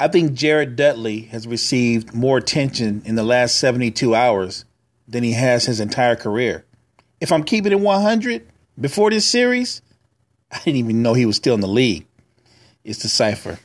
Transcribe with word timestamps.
I 0.00 0.08
think 0.08 0.34
Jared 0.34 0.76
Dudley 0.76 1.22
has 1.22 1.46
received 1.46 2.12
more 2.14 2.38
attention 2.38 3.02
in 3.04 3.14
the 3.14 3.22
last 3.22 3.58
72 3.58 4.14
hours 4.14 4.64
than 5.06 5.22
he 5.22 5.32
has 5.32 5.66
his 5.66 5.80
entire 5.80 6.16
career. 6.16 6.64
If 7.20 7.30
I'm 7.30 7.44
keeping 7.44 7.72
it 7.72 7.80
100, 7.80 8.46
before 8.80 9.10
this 9.10 9.26
series, 9.26 9.82
I 10.50 10.58
didn't 10.58 10.76
even 10.76 11.02
know 11.02 11.14
he 11.14 11.26
was 11.26 11.36
still 11.36 11.54
in 11.54 11.60
the 11.60 11.68
league. 11.68 12.06
It's 12.84 12.98
Decipher. 12.98 13.58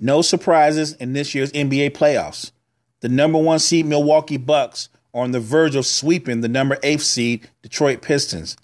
No 0.00 0.22
surprises 0.22 0.92
in 0.94 1.12
this 1.12 1.34
year's 1.34 1.52
NBA 1.52 1.90
playoffs. 1.90 2.52
The 3.00 3.08
number 3.08 3.38
one 3.38 3.58
seed 3.58 3.84
Milwaukee 3.84 4.36
Bucks 4.36 4.88
on 5.18 5.32
the 5.32 5.40
verge 5.40 5.74
of 5.74 5.86
sweeping 5.86 6.40
the 6.40 6.48
number 6.48 6.78
eight 6.82 7.00
seed 7.00 7.48
Detroit 7.62 8.02
Pistons. 8.02 8.56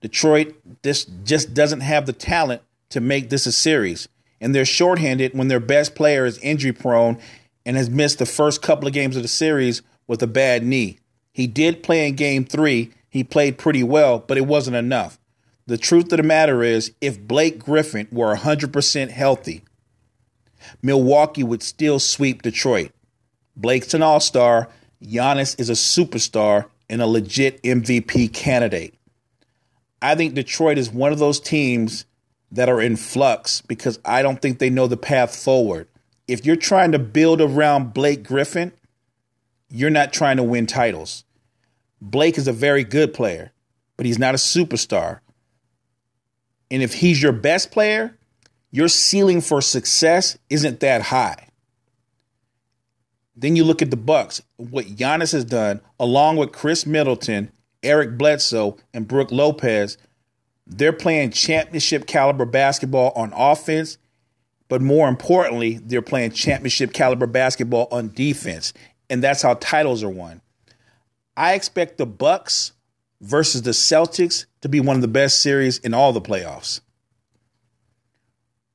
Detroit 0.00 0.54
this 0.82 1.04
just 1.24 1.54
doesn't 1.54 1.80
have 1.80 2.06
the 2.06 2.12
talent 2.12 2.62
to 2.90 3.00
make 3.00 3.30
this 3.30 3.46
a 3.46 3.52
series, 3.52 4.08
and 4.40 4.54
they're 4.54 4.64
shorthanded 4.64 5.34
when 5.34 5.48
their 5.48 5.60
best 5.60 5.94
player 5.94 6.26
is 6.26 6.38
injury 6.38 6.72
prone 6.72 7.18
and 7.64 7.76
has 7.76 7.90
missed 7.90 8.18
the 8.18 8.26
first 8.26 8.62
couple 8.62 8.86
of 8.86 8.94
games 8.94 9.16
of 9.16 9.22
the 9.22 9.28
series 9.28 9.82
with 10.06 10.22
a 10.22 10.26
bad 10.26 10.62
knee. 10.62 10.98
He 11.32 11.46
did 11.46 11.82
play 11.82 12.06
in 12.06 12.14
game 12.14 12.44
three. 12.44 12.92
He 13.08 13.24
played 13.24 13.58
pretty 13.58 13.82
well, 13.82 14.20
but 14.20 14.38
it 14.38 14.46
wasn't 14.46 14.76
enough. 14.76 15.18
The 15.66 15.76
truth 15.76 16.12
of 16.12 16.18
the 16.18 16.22
matter 16.22 16.62
is, 16.62 16.92
if 17.00 17.20
Blake 17.20 17.58
Griffin 17.58 18.06
were 18.12 18.36
100% 18.36 19.10
healthy, 19.10 19.64
Milwaukee 20.80 21.42
would 21.42 21.62
still 21.62 21.98
sweep 21.98 22.42
Detroit. 22.42 22.92
Blake's 23.56 23.94
an 23.94 24.02
all 24.02 24.20
star. 24.20 24.68
Giannis 25.02 25.58
is 25.58 25.68
a 25.68 25.74
superstar 25.74 26.66
and 26.88 27.02
a 27.02 27.06
legit 27.06 27.62
MVP 27.62 28.32
candidate. 28.32 28.94
I 30.00 30.14
think 30.14 30.34
Detroit 30.34 30.78
is 30.78 30.90
one 30.90 31.12
of 31.12 31.18
those 31.18 31.40
teams 31.40 32.04
that 32.52 32.68
are 32.68 32.80
in 32.80 32.96
flux 32.96 33.60
because 33.62 33.98
I 34.04 34.22
don't 34.22 34.40
think 34.40 34.58
they 34.58 34.70
know 34.70 34.86
the 34.86 34.96
path 34.96 35.34
forward. 35.34 35.88
If 36.28 36.44
you're 36.44 36.56
trying 36.56 36.92
to 36.92 36.98
build 36.98 37.40
around 37.40 37.94
Blake 37.94 38.22
Griffin, 38.22 38.72
you're 39.68 39.90
not 39.90 40.12
trying 40.12 40.36
to 40.36 40.42
win 40.42 40.66
titles. 40.66 41.24
Blake 42.00 42.38
is 42.38 42.46
a 42.48 42.52
very 42.52 42.84
good 42.84 43.14
player, 43.14 43.52
but 43.96 44.06
he's 44.06 44.18
not 44.18 44.34
a 44.34 44.38
superstar. 44.38 45.20
And 46.70 46.82
if 46.82 46.94
he's 46.94 47.22
your 47.22 47.32
best 47.32 47.70
player, 47.70 48.16
your 48.70 48.88
ceiling 48.88 49.40
for 49.40 49.60
success 49.60 50.36
isn't 50.50 50.80
that 50.80 51.02
high. 51.02 51.48
Then 53.36 53.54
you 53.54 53.64
look 53.64 53.82
at 53.82 53.90
the 53.90 53.96
Bucks, 53.96 54.42
what 54.56 54.86
Giannis 54.86 55.32
has 55.32 55.44
done, 55.44 55.82
along 56.00 56.38
with 56.38 56.52
Khris 56.52 56.86
Middleton, 56.86 57.52
Eric 57.82 58.16
Bledsoe, 58.16 58.78
and 58.94 59.06
Brook 59.06 59.30
Lopez. 59.30 59.98
They're 60.66 60.92
playing 60.92 61.30
championship 61.30 62.06
caliber 62.06 62.46
basketball 62.46 63.12
on 63.14 63.32
offense, 63.36 63.98
but 64.68 64.80
more 64.80 65.08
importantly, 65.08 65.78
they're 65.84 66.02
playing 66.02 66.32
championship 66.32 66.92
caliber 66.92 67.26
basketball 67.26 67.88
on 67.92 68.08
defense, 68.08 68.72
and 69.08 69.22
that's 69.22 69.42
how 69.42 69.54
titles 69.54 70.02
are 70.02 70.10
won. 70.10 70.40
I 71.36 71.54
expect 71.54 71.98
the 71.98 72.06
Bucks 72.06 72.72
versus 73.20 73.62
the 73.62 73.70
Celtics 73.70 74.46
to 74.62 74.68
be 74.68 74.80
one 74.80 74.96
of 74.96 75.02
the 75.02 75.08
best 75.08 75.40
series 75.40 75.78
in 75.78 75.94
all 75.94 76.12
the 76.12 76.20
playoffs. 76.20 76.80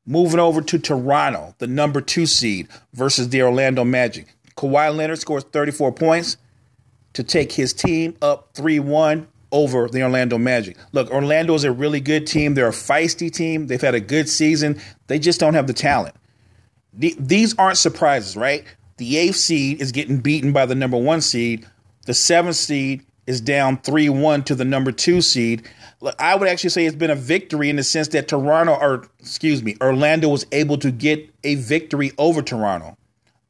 Moving 0.06 0.40
over 0.40 0.62
to 0.62 0.80
Toronto, 0.80 1.56
the 1.58 1.68
number 1.68 2.00
two 2.02 2.26
seed 2.26 2.68
versus 2.94 3.30
the 3.30 3.42
Orlando 3.42 3.84
Magic. 3.84 4.36
Kawhi 4.56 4.96
Leonard 4.96 5.20
scores 5.20 5.44
34 5.44 5.92
points 5.94 6.38
to 7.14 7.24
take 7.24 7.52
his 7.52 7.74
team 7.74 8.16
up 8.22 8.50
3 8.54 8.80
1 8.80 9.28
over 9.52 9.88
the 9.90 10.02
Orlando 10.04 10.38
Magic. 10.38 10.78
Look, 10.92 11.12
Orlando 11.12 11.54
is 11.54 11.64
a 11.64 11.72
really 11.72 12.00
good 12.00 12.26
team. 12.26 12.54
They're 12.54 12.70
a 12.70 12.72
feisty 12.72 13.32
team. 13.32 13.68
They've 13.68 13.82
had 13.82 13.96
a 13.96 14.00
good 14.00 14.30
season. 14.30 14.80
They 15.08 15.20
just 15.20 15.40
don't 15.40 15.54
have 15.54 15.68
the 15.68 15.74
talent. 15.74 16.16
The, 16.94 17.16
these 17.20 17.58
aren't 17.58 17.78
surprises, 17.78 18.36
right? 18.36 18.64
The 18.98 19.18
eighth 19.18 19.38
seed 19.38 19.82
is 19.82 19.92
getting 19.92 20.20
beaten 20.20 20.54
by 20.54 20.66
the 20.66 20.76
number 20.76 20.98
one 20.98 21.22
seed. 21.22 21.68
The 22.06 22.14
seventh 22.14 22.56
seed 22.56 23.06
is 23.28 23.42
down 23.42 23.78
3 23.78 24.10
1 24.10 24.44
to 24.44 24.56
the 24.56 24.66
number 24.66 24.92
two 24.92 25.22
seed. 25.22 25.68
I 26.18 26.36
would 26.36 26.48
actually 26.48 26.72
say 26.72 26.86
it's 26.86 26.96
been 26.96 27.12
a 27.12 27.16
victory 27.16 27.70
in 27.70 27.76
the 27.76 27.84
sense 27.84 28.08
that 28.10 28.28
Toronto, 28.28 28.74
or 28.74 29.08
excuse 29.20 29.62
me, 29.64 29.78
Orlando 29.82 30.30
was 30.30 30.46
able 30.52 30.78
to 30.80 30.92
get 30.92 31.30
a 31.44 31.56
victory 31.56 32.12
over 32.18 32.42
Toronto. 32.42 32.98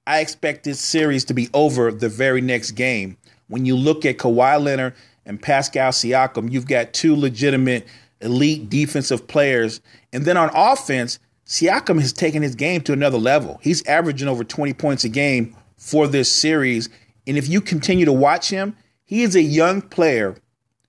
I 0.07 0.19
expect 0.19 0.63
this 0.63 0.79
series 0.79 1.25
to 1.25 1.33
be 1.33 1.49
over 1.53 1.91
the 1.91 2.09
very 2.09 2.41
next 2.41 2.71
game. 2.71 3.17
When 3.47 3.65
you 3.65 3.75
look 3.75 4.05
at 4.05 4.17
Kawhi 4.17 4.61
Leonard 4.61 4.95
and 5.25 5.41
Pascal 5.41 5.91
Siakam, 5.91 6.51
you've 6.51 6.67
got 6.67 6.93
two 6.93 7.15
legitimate 7.15 7.85
elite 8.19 8.69
defensive 8.69 9.27
players. 9.27 9.79
And 10.11 10.25
then 10.25 10.37
on 10.37 10.49
offense, 10.55 11.19
Siakam 11.45 11.99
has 11.99 12.13
taken 12.13 12.41
his 12.41 12.55
game 12.55 12.81
to 12.81 12.93
another 12.93 13.17
level. 13.19 13.59
He's 13.61 13.85
averaging 13.85 14.27
over 14.27 14.43
20 14.43 14.73
points 14.73 15.03
a 15.03 15.09
game 15.09 15.55
for 15.77 16.07
this 16.07 16.31
series. 16.31 16.89
And 17.27 17.37
if 17.37 17.47
you 17.47 17.61
continue 17.61 18.05
to 18.05 18.13
watch 18.13 18.49
him, 18.49 18.75
he 19.05 19.21
is 19.21 19.35
a 19.35 19.41
young 19.41 19.81
player 19.81 20.35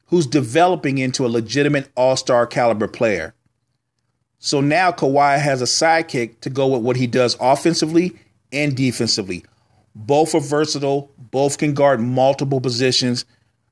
who's 0.06 0.26
developing 0.26 0.98
into 0.98 1.26
a 1.26 1.28
legitimate 1.28 1.90
all 1.96 2.16
star 2.16 2.46
caliber 2.46 2.88
player. 2.88 3.34
So 4.38 4.60
now 4.60 4.90
Kawhi 4.90 5.38
has 5.38 5.60
a 5.60 5.66
sidekick 5.66 6.40
to 6.40 6.50
go 6.50 6.66
with 6.68 6.82
what 6.82 6.96
he 6.96 7.06
does 7.06 7.36
offensively 7.40 8.16
and 8.52 8.76
defensively. 8.76 9.44
Both 9.94 10.34
are 10.34 10.40
versatile, 10.40 11.10
both 11.18 11.58
can 11.58 11.74
guard 11.74 12.00
multiple 12.00 12.60
positions. 12.60 13.24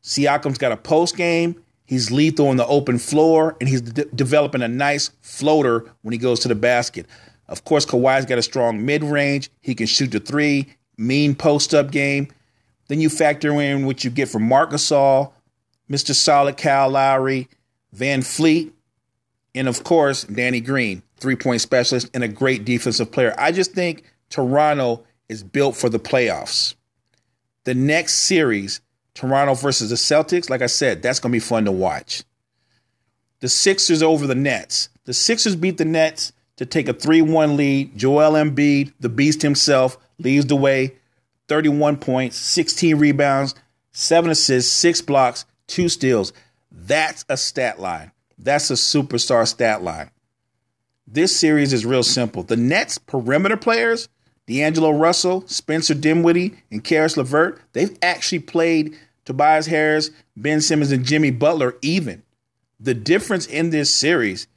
Siakam's 0.02 0.58
got 0.58 0.72
a 0.72 0.76
post 0.76 1.16
game. 1.16 1.62
He's 1.84 2.10
lethal 2.10 2.50
in 2.50 2.56
the 2.56 2.66
open 2.66 2.98
floor, 2.98 3.56
and 3.60 3.68
he's 3.68 3.82
de- 3.82 4.04
developing 4.04 4.62
a 4.62 4.68
nice 4.68 5.10
floater 5.22 5.90
when 6.02 6.12
he 6.12 6.18
goes 6.18 6.40
to 6.40 6.48
the 6.48 6.54
basket. 6.54 7.06
Of 7.48 7.64
course, 7.64 7.84
Kawhi's 7.84 8.26
got 8.26 8.38
a 8.38 8.42
strong 8.42 8.84
mid 8.84 9.02
range. 9.02 9.50
He 9.60 9.74
can 9.74 9.86
shoot 9.86 10.12
the 10.12 10.20
three, 10.20 10.74
mean 10.96 11.34
post 11.34 11.74
up 11.74 11.90
game. 11.90 12.28
Then 12.88 13.00
you 13.00 13.08
factor 13.08 13.60
in 13.60 13.86
what 13.86 14.04
you 14.04 14.10
get 14.10 14.28
from 14.28 14.44
Marc 14.44 14.70
Gasol, 14.70 15.32
Mr. 15.90 16.14
Solid 16.14 16.56
Kyle 16.56 16.90
Lowry, 16.90 17.48
VanVleet, 17.96 18.72
and 19.54 19.68
of 19.68 19.82
course, 19.82 20.24
Danny 20.24 20.60
Green, 20.60 21.02
three 21.16 21.36
point 21.36 21.60
specialist 21.60 22.08
and 22.14 22.22
a 22.22 22.28
great 22.28 22.64
defensive 22.64 23.10
player. 23.10 23.34
I 23.36 23.50
just 23.52 23.72
think 23.72 24.04
Toronto 24.30 25.04
is 25.28 25.42
built 25.42 25.76
for 25.76 25.88
the 25.88 25.98
playoffs. 25.98 26.74
The 27.64 27.74
next 27.74 28.14
series, 28.14 28.80
Toronto 29.14 29.54
versus 29.54 29.90
the 29.90 29.96
Celtics, 29.96 30.48
like 30.48 30.62
I 30.62 30.66
said, 30.66 31.02
that's 31.02 31.20
going 31.20 31.32
to 31.32 31.36
be 31.36 31.40
fun 31.40 31.66
to 31.66 31.72
watch. 31.72 32.24
The 33.40 33.48
Sixers 33.48 34.02
over 34.02 34.26
the 34.26 34.34
Nets. 34.34 34.88
The 35.04 35.14
Sixers 35.14 35.56
beat 35.56 35.78
the 35.78 35.84
Nets 35.84 36.32
to 36.56 36.66
take 36.66 36.88
a 36.88 36.92
3 36.92 37.22
1 37.22 37.56
lead. 37.56 37.96
Joel 37.96 38.32
Embiid, 38.32 38.92
the 39.00 39.08
beast 39.08 39.42
himself, 39.42 39.98
leads 40.18 40.46
the 40.46 40.56
way 40.56 40.96
31 41.48 41.96
points, 41.96 42.36
16 42.36 42.96
rebounds, 42.96 43.54
7 43.92 44.30
assists, 44.30 44.70
6 44.72 45.00
blocks, 45.02 45.44
two 45.66 45.88
steals. 45.88 46.32
That's 46.70 47.24
a 47.28 47.36
stat 47.36 47.80
line. 47.80 48.12
That's 48.38 48.70
a 48.70 48.74
superstar 48.74 49.46
stat 49.46 49.82
line. 49.82 50.10
This 51.06 51.36
series 51.36 51.72
is 51.72 51.84
real 51.84 52.02
simple. 52.02 52.42
The 52.42 52.56
Nets 52.56 52.98
perimeter 52.98 53.56
players, 53.56 54.08
D'Angelo 54.50 54.90
Russell, 54.90 55.46
Spencer 55.46 55.94
Dinwiddie, 55.94 56.56
and 56.72 56.82
Caris 56.82 57.16
LeVert, 57.16 57.60
they've 57.72 57.96
actually 58.02 58.40
played 58.40 58.98
Tobias 59.24 59.66
Harris, 59.66 60.10
Ben 60.36 60.60
Simmons, 60.60 60.90
and 60.90 61.04
Jimmy 61.04 61.30
Butler 61.30 61.76
even. 61.82 62.24
The 62.80 62.94
difference 62.94 63.46
in 63.46 63.70
this 63.70 63.94
series 63.94 64.48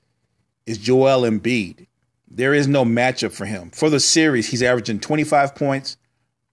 is 0.65 0.79
Joel 0.79 1.29
Embiid. 1.29 1.85
There 2.27 2.55
is 2.55 2.67
no 2.67 2.83
matchup 2.83 3.33
for 3.33 3.45
him. 3.45 3.69
For 3.69 3.91
the 3.91 3.99
series, 3.99 4.49
he's 4.49 4.63
averaging 4.63 4.99
25 4.99 5.53
points, 5.53 5.97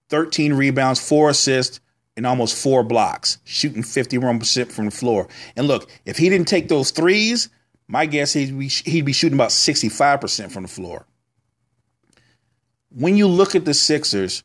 13 0.09 0.53
rebounds, 0.53 0.99
4 0.99 1.31
assists, 1.31 1.79
and 2.15 2.27
almost 2.27 2.61
four 2.61 2.83
blocks, 2.83 3.39
shooting 3.43 3.81
51% 3.81 4.71
from 4.71 4.85
the 4.85 4.91
floor. 4.91 5.27
And 5.55 5.67
look, 5.67 5.89
if 6.05 6.17
he 6.17 6.29
didn't 6.29 6.47
take 6.47 6.67
those 6.67 6.91
threes, 6.91 7.49
my 7.87 8.05
guess 8.05 8.33
he'd 8.33 8.59
be, 8.59 8.67
he'd 8.67 9.05
be 9.05 9.13
shooting 9.13 9.37
about 9.37 9.49
65% 9.49 10.51
from 10.51 10.63
the 10.63 10.69
floor. 10.69 11.07
When 12.93 13.15
you 13.17 13.27
look 13.27 13.55
at 13.55 13.65
the 13.65 13.73
Sixers, 13.73 14.43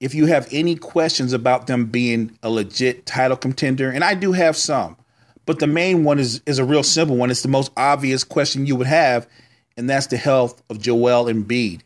if 0.00 0.14
you 0.14 0.26
have 0.26 0.48
any 0.50 0.74
questions 0.74 1.32
about 1.32 1.68
them 1.68 1.86
being 1.86 2.36
a 2.42 2.50
legit 2.50 3.06
title 3.06 3.36
contender, 3.36 3.90
and 3.90 4.02
I 4.02 4.14
do 4.14 4.32
have 4.32 4.56
some, 4.56 4.96
but 5.46 5.60
the 5.60 5.68
main 5.68 6.02
one 6.04 6.18
is, 6.18 6.40
is 6.44 6.58
a 6.58 6.64
real 6.64 6.82
simple 6.82 7.16
one. 7.16 7.30
It's 7.30 7.42
the 7.42 7.48
most 7.48 7.72
obvious 7.76 8.24
question 8.24 8.66
you 8.66 8.74
would 8.76 8.86
have, 8.86 9.28
and 9.76 9.88
that's 9.88 10.08
the 10.08 10.16
health 10.16 10.62
of 10.70 10.80
Joel 10.80 11.26
Embiid. 11.26 11.82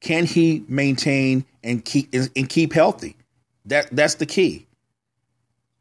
Can 0.00 0.26
he 0.26 0.64
maintain 0.66 1.44
and 1.62 1.84
keep 1.84 2.12
and 2.12 2.48
keep 2.48 2.72
healthy? 2.72 3.16
That 3.66 3.88
that's 3.92 4.16
the 4.16 4.26
key. 4.26 4.66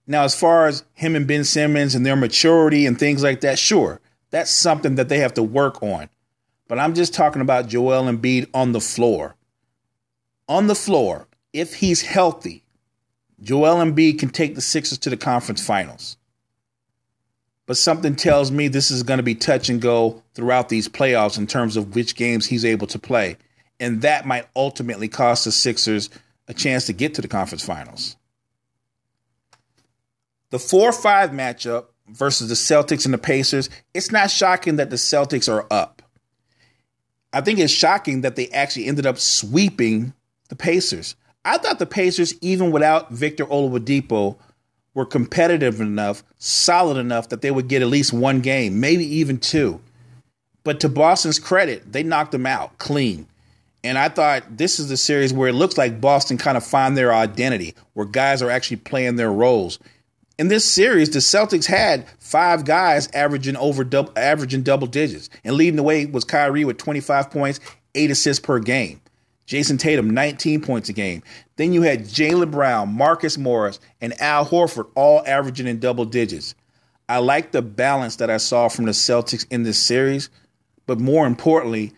Now, 0.06 0.24
as 0.24 0.40
far 0.40 0.68
as 0.68 0.84
him 0.94 1.16
and 1.16 1.26
Ben 1.26 1.44
Simmons 1.44 1.96
and 1.96 2.06
their 2.06 2.16
maturity 2.16 2.86
and 2.86 3.00
things 3.00 3.24
like 3.24 3.42
that, 3.42 3.58
sure, 3.58 4.00
that's 4.30 4.52
something 4.52 4.96
that 4.96 5.10
they 5.10 5.20
have 5.20 5.34
to 5.36 5.44
work 5.44 5.82
on. 5.82 6.10
But 6.72 6.80
I'm 6.80 6.94
just 6.94 7.14
talking 7.14 7.42
about 7.42 7.68
Joel 7.68 8.04
Embiid 8.04 8.48
on 8.54 8.72
the 8.72 8.80
floor. 8.80 9.36
On 10.48 10.68
the 10.68 10.74
floor, 10.74 11.28
if 11.52 11.74
he's 11.74 12.02
healthy, 12.02 12.64
Joel 13.42 13.84
Embiid 13.84 14.20
can 14.20 14.30
take 14.30 14.56
the 14.56 14.62
Sixers 14.62 14.98
to 15.00 15.10
the 15.10 15.18
conference 15.18 15.62
finals. 15.62 16.16
But 17.66 17.76
something 17.76 18.16
tells 18.16 18.52
me 18.54 18.70
this 18.70 18.90
is 18.90 19.04
going 19.04 19.18
to 19.18 19.24
be 19.24 19.36
touch 19.36 19.68
and 19.68 19.82
go 19.82 20.24
throughout 20.34 20.70
these 20.70 20.88
playoffs 20.88 21.38
in 21.38 21.46
terms 21.46 21.76
of 21.76 21.94
which 21.94 22.16
games 22.16 22.46
he's 22.46 22.64
able 22.64 22.88
to 22.88 22.98
play. 22.98 23.36
And 23.82 24.02
that 24.04 24.26
might 24.26 24.48
ultimately 24.56 25.10
cost 25.10 25.44
the 25.44 25.52
Sixers 25.52 26.10
a 26.48 26.54
chance 26.54 26.86
to 26.86 26.94
get 26.94 27.16
to 27.16 27.22
the 27.22 27.28
conference 27.28 27.66
finals. 27.66 28.16
The 30.52 30.60
4 30.60 30.94
5 30.94 31.32
matchup 31.32 31.88
versus 32.08 32.48
the 32.48 32.56
Celtics 32.56 33.04
and 33.04 33.14
the 33.14 33.18
Pacers, 33.18 33.70
it's 33.94 34.10
not 34.10 34.32
shocking 34.32 34.78
that 34.78 34.90
the 34.90 34.96
Celtics 34.96 35.52
are 35.52 35.68
up. 35.70 36.01
I 37.34 37.42
think 37.42 37.60
it's 37.60 37.72
shocking 37.72 38.22
that 38.22 38.36
they 38.36 38.50
actually 38.50 38.88
ended 38.88 39.06
up 39.06 39.18
sweeping 39.18 40.14
the 40.50 40.56
Pacers. 40.56 41.16
I 41.46 41.58
thought 41.58 41.80
the 41.80 41.86
Pacers, 41.86 42.34
even 42.42 42.72
without 42.72 43.12
Victor 43.12 43.46
Oladipo, 43.46 44.38
were 44.94 45.06
competitive 45.06 45.80
enough, 45.80 46.24
solid 46.38 46.98
enough 46.98 47.30
that 47.30 47.42
they 47.42 47.52
would 47.52 47.68
get 47.68 47.82
at 47.82 47.88
least 47.88 48.14
one 48.14 48.42
game, 48.42 48.80
maybe 48.80 49.06
even 49.06 49.38
two. 49.38 49.80
But 50.64 50.80
to 50.82 50.90
Boston's 50.90 51.40
credit, 51.40 51.92
they 51.92 52.04
knocked 52.04 52.34
them 52.34 52.46
out 52.46 52.78
clean. 52.78 53.28
And 53.84 53.98
I 53.98 54.10
thought 54.10 54.58
this 54.58 54.80
is 54.80 54.90
the 54.90 54.98
series 54.98 55.34
where 55.34 55.50
it 55.50 55.54
looks 55.54 55.78
like 55.78 56.02
Boston 56.02 56.38
kind 56.38 56.58
of 56.58 56.64
find 56.64 56.96
their 56.96 57.14
identity, 57.14 57.74
where 57.94 58.06
guys 58.06 58.42
are 58.42 58.52
actually 58.52 58.78
playing 58.78 59.16
their 59.16 59.32
roles. 59.32 59.80
In 60.42 60.48
this 60.48 60.66
series, 60.66 61.12
the 61.12 61.20
Celtics 61.20 61.68
had 61.68 62.10
five 62.18 62.66
guys 62.66 63.08
averaging 63.14 63.56
over 63.58 63.84
double, 63.84 64.12
averaging 64.16 64.64
double 64.64 64.88
digits, 64.88 65.30
and 65.44 65.54
leading 65.54 65.76
the 65.76 65.84
way 65.84 66.08
was 66.08 66.24
Kyrie 66.24 66.66
with 66.66 66.80
25 66.80 67.30
points, 67.30 67.60
eight 67.94 68.10
assists 68.10 68.44
per 68.44 68.58
game. 68.58 69.00
Jayson 69.46 69.78
Tatum, 69.78 70.10
19 70.10 70.62
points 70.62 70.90
a 70.90 70.94
game. 70.94 71.22
Then 71.58 71.74
you 71.74 71.84
had 71.84 72.06
Jaylen 72.06 72.50
Brown, 72.50 72.92
Marcus 72.92 73.38
Morris, 73.38 73.80
and 74.02 74.20
Al 74.20 74.44
Horford 74.44 74.90
all 74.96 75.22
averaging 75.28 75.68
in 75.68 75.80
double 75.80 76.06
digits. 76.06 76.56
I 77.08 77.20
like 77.20 77.52
the 77.52 77.62
balance 77.62 78.16
that 78.16 78.32
I 78.32 78.38
saw 78.38 78.68
from 78.68 78.86
the 78.86 78.94
Celtics 78.94 79.46
in 79.52 79.62
this 79.62 79.78
series, 79.80 80.32
but 80.88 81.00
more 81.00 81.28
importantly, 81.28 81.94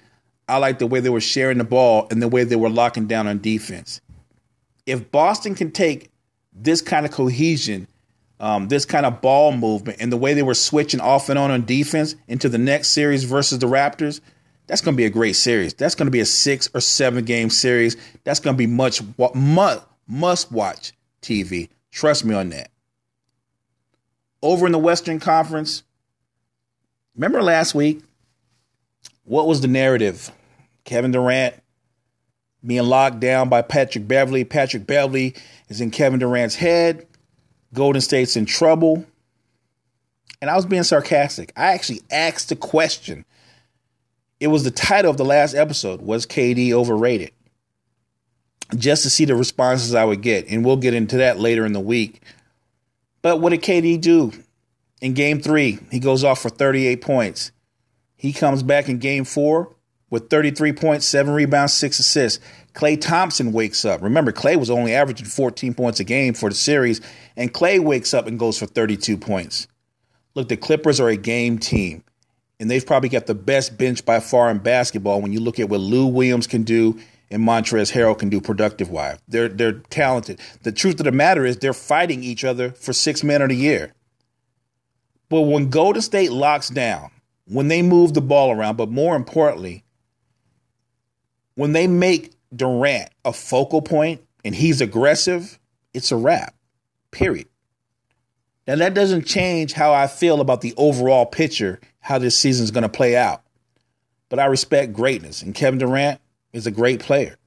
I 0.50 0.58
like 0.58 0.80
the 0.80 0.88
way 0.88 1.00
they 1.00 1.10
were 1.10 1.22
sharing 1.22 1.60
the 1.60 1.64
ball 1.64 2.10
and 2.12 2.22
the 2.22 2.28
way 2.28 2.44
they 2.44 2.58
were 2.58 2.70
locking 2.70 3.08
down 3.08 3.26
on 3.26 3.40
defense. 3.40 4.02
If 4.86 5.10
Boston 5.14 5.56
can 5.56 5.72
take 5.72 6.12
this 6.52 6.82
kind 6.82 7.06
of 7.06 7.14
cohesion, 7.14 7.88
um, 8.44 8.68
this 8.68 8.84
kind 8.84 9.06
of 9.06 9.22
ball 9.22 9.54
movement, 9.54 10.00
and 10.02 10.12
the 10.12 10.18
way 10.18 10.34
they 10.34 10.44
were 10.44 10.54
switching 10.54 11.00
off 11.00 11.30
and 11.30 11.40
on 11.40 11.50
on 11.50 11.64
defense 11.64 12.18
into 12.28 12.50
the 12.50 12.58
next 12.58 12.90
series 12.90 13.24
versus 13.24 13.60
the 13.60 13.68
Raptors, 13.68 14.20
that's 14.68 14.82
going 14.82 14.96
to 14.96 14.98
be 14.98 15.06
a 15.06 15.10
great 15.10 15.38
series. 15.38 15.74
That's 15.74 15.96
going 15.96 16.08
to 16.08 16.12
be 16.12 16.20
a 16.20 16.26
six 16.26 16.70
or 16.74 16.82
seven 16.82 17.24
game 17.24 17.50
series. 17.50 17.96
That's 18.26 18.42
going 18.42 18.54
to 18.54 18.58
be 18.58 18.68
much 18.68 19.02
must, 19.34 19.86
must 20.08 20.52
watch 20.52 20.92
TV. 21.22 21.70
Trust 21.90 22.26
me 22.26 22.36
on 22.36 22.50
that. 22.50 22.70
Over 24.42 24.66
in 24.66 24.74
the 24.74 24.78
Western 24.78 25.22
Conference, 25.22 25.84
remember 27.16 27.42
last 27.42 27.74
week? 27.74 28.02
What 29.24 29.48
was 29.48 29.62
the 29.62 29.70
narrative? 29.70 30.30
Kevin 30.84 31.12
Durant 31.12 31.56
being 32.66 32.84
locked 32.84 33.22
down 33.22 33.48
by 33.48 33.62
Patrick 33.62 34.06
Beverley. 34.06 34.44
Patrick 34.44 34.86
Beverley 34.86 35.34
is 35.70 35.80
in 35.80 35.92
Kevin 35.92 36.20
Durant's 36.20 36.56
head. 36.56 37.08
Golden 37.74 38.02
State's 38.02 38.38
in 38.38 38.46
trouble. 38.46 39.06
And 40.42 40.50
I 40.50 40.56
was 40.56 40.66
being 40.66 40.84
sarcastic. 40.84 41.52
I 41.56 41.74
actually 41.74 42.02
asked 42.12 42.50
the 42.50 42.56
question 42.56 43.26
it 44.40 44.48
was 44.48 44.66
the 44.66 44.72
title 44.72 45.10
of 45.10 45.16
the 45.16 45.24
last 45.24 45.56
episode 45.56 46.02
was 46.02 46.26
KD 46.26 46.74
overrated? 46.74 47.32
Just 48.76 49.04
to 49.04 49.10
see 49.10 49.24
the 49.24 49.36
responses 49.36 49.96
I 49.96 50.04
would 50.04 50.22
get, 50.22 50.50
and 50.50 50.66
we'll 50.66 50.76
get 50.76 50.94
into 50.94 51.18
that 51.18 51.40
later 51.40 51.66
in 51.66 51.72
the 51.72 51.80
week. 51.80 52.22
But 53.22 53.40
what 53.40 53.52
did 53.52 53.62
KD 53.62 54.02
do? 54.02 54.34
In 55.00 55.14
game 55.14 55.40
three, 55.40 55.80
he 55.92 56.00
goes 56.00 56.26
off 56.26 56.42
for 56.42 56.50
38 56.50 57.02
points. 57.02 57.52
He 58.18 58.34
comes 58.34 58.64
back 58.64 58.90
in 58.90 58.98
game 58.98 59.24
four 59.24 59.73
with 60.14 60.30
33 60.30 60.74
points, 60.74 61.08
seven 61.08 61.34
rebounds, 61.34 61.74
six 61.74 61.98
assists. 61.98 62.40
Klay 62.74 63.02
Thompson 63.02 63.52
wakes 63.52 63.84
up. 63.84 64.04
Remember, 64.04 64.32
Klay 64.32 64.58
was 64.58 64.70
only 64.70 64.94
averaging 64.94 65.26
14 65.26 65.74
points 65.74 66.00
a 66.00 66.04
game 66.04 66.36
for 66.36 66.50
the 66.50 66.56
series, 66.56 67.02
and 67.36 67.52
Klay 67.52 67.80
wakes 67.80 68.14
up 68.14 68.28
and 68.28 68.38
goes 68.38 68.60
for 68.60 68.68
32 68.68 69.18
points. 69.18 69.68
Look, 70.36 70.50
the 70.50 70.58
Clippers 70.58 71.00
are 71.00 71.10
a 71.10 71.18
game 71.18 71.58
team 71.58 72.04
and 72.60 72.70
they've 72.70 72.86
probably 72.86 73.10
got 73.10 73.26
the 73.26 73.36
best 73.36 73.78
bench 73.78 74.06
by 74.06 74.20
far 74.20 74.50
in 74.50 74.60
basketball 74.60 75.22
when 75.22 75.34
you 75.34 75.40
look 75.40 75.60
at 75.60 75.68
what 75.68 75.80
Lou 75.80 76.08
Williams 76.08 76.48
can 76.48 76.64
do 76.64 76.98
and 77.30 77.42
Montrezl 77.42 77.92
Harrell 77.92 78.18
can 78.18 78.30
do 78.30 78.40
productive 78.40 78.90
wise. 78.90 79.18
They're 79.28 79.50
they're 79.50 79.80
talented. 79.90 80.40
The 80.62 80.72
truth 80.72 81.00
of 81.00 81.06
the 81.06 81.12
matter 81.12 81.46
is 81.46 81.58
they're 81.58 81.74
fighting 81.74 82.24
each 82.24 82.44
other 82.44 82.72
for 82.72 82.94
six 82.94 83.24
men 83.24 83.42
of 83.42 83.50
the 83.50 83.56
year. 83.56 83.94
But 85.30 85.42
when 85.42 85.70
Golden 85.70 86.02
State 86.02 86.32
locks 86.32 86.70
down, 86.70 87.10
when 87.46 87.68
they 87.68 87.82
move 87.82 88.14
the 88.14 88.22
ball 88.22 88.52
around, 88.52 88.78
but 88.78 88.90
more 88.90 89.16
importantly, 89.16 89.84
when 91.56 91.74
they 91.74 91.88
make 91.88 92.34
Durant 92.56 93.10
a 93.26 93.34
focal 93.34 93.82
point 93.82 94.22
and 94.44 94.54
he's 94.54 94.82
aggressive, 94.82 95.60
it's 95.94 96.12
a 96.12 96.16
wrap. 96.16 96.56
Period. 97.12 97.48
Now 98.68 98.76
that 98.78 98.94
doesn't 98.94 99.26
change 99.26 99.74
how 99.74 99.94
I 99.94 100.08
feel 100.08 100.42
about 100.42 100.62
the 100.62 100.74
overall 100.78 101.26
picture 101.26 101.80
how 102.00 102.18
this 102.18 102.38
season 102.38 102.64
is 102.64 102.72
going 102.72 102.84
to 102.84 102.90
play 102.90 103.16
out. 103.16 103.44
But 104.30 104.40
I 104.40 104.46
respect 104.46 104.94
greatness, 104.94 105.42
and 105.42 105.56
Kevin 105.56 105.80
Durant 105.80 106.20
is 106.52 106.68
a 106.68 106.72
great 106.72 107.00
player. 107.00 107.38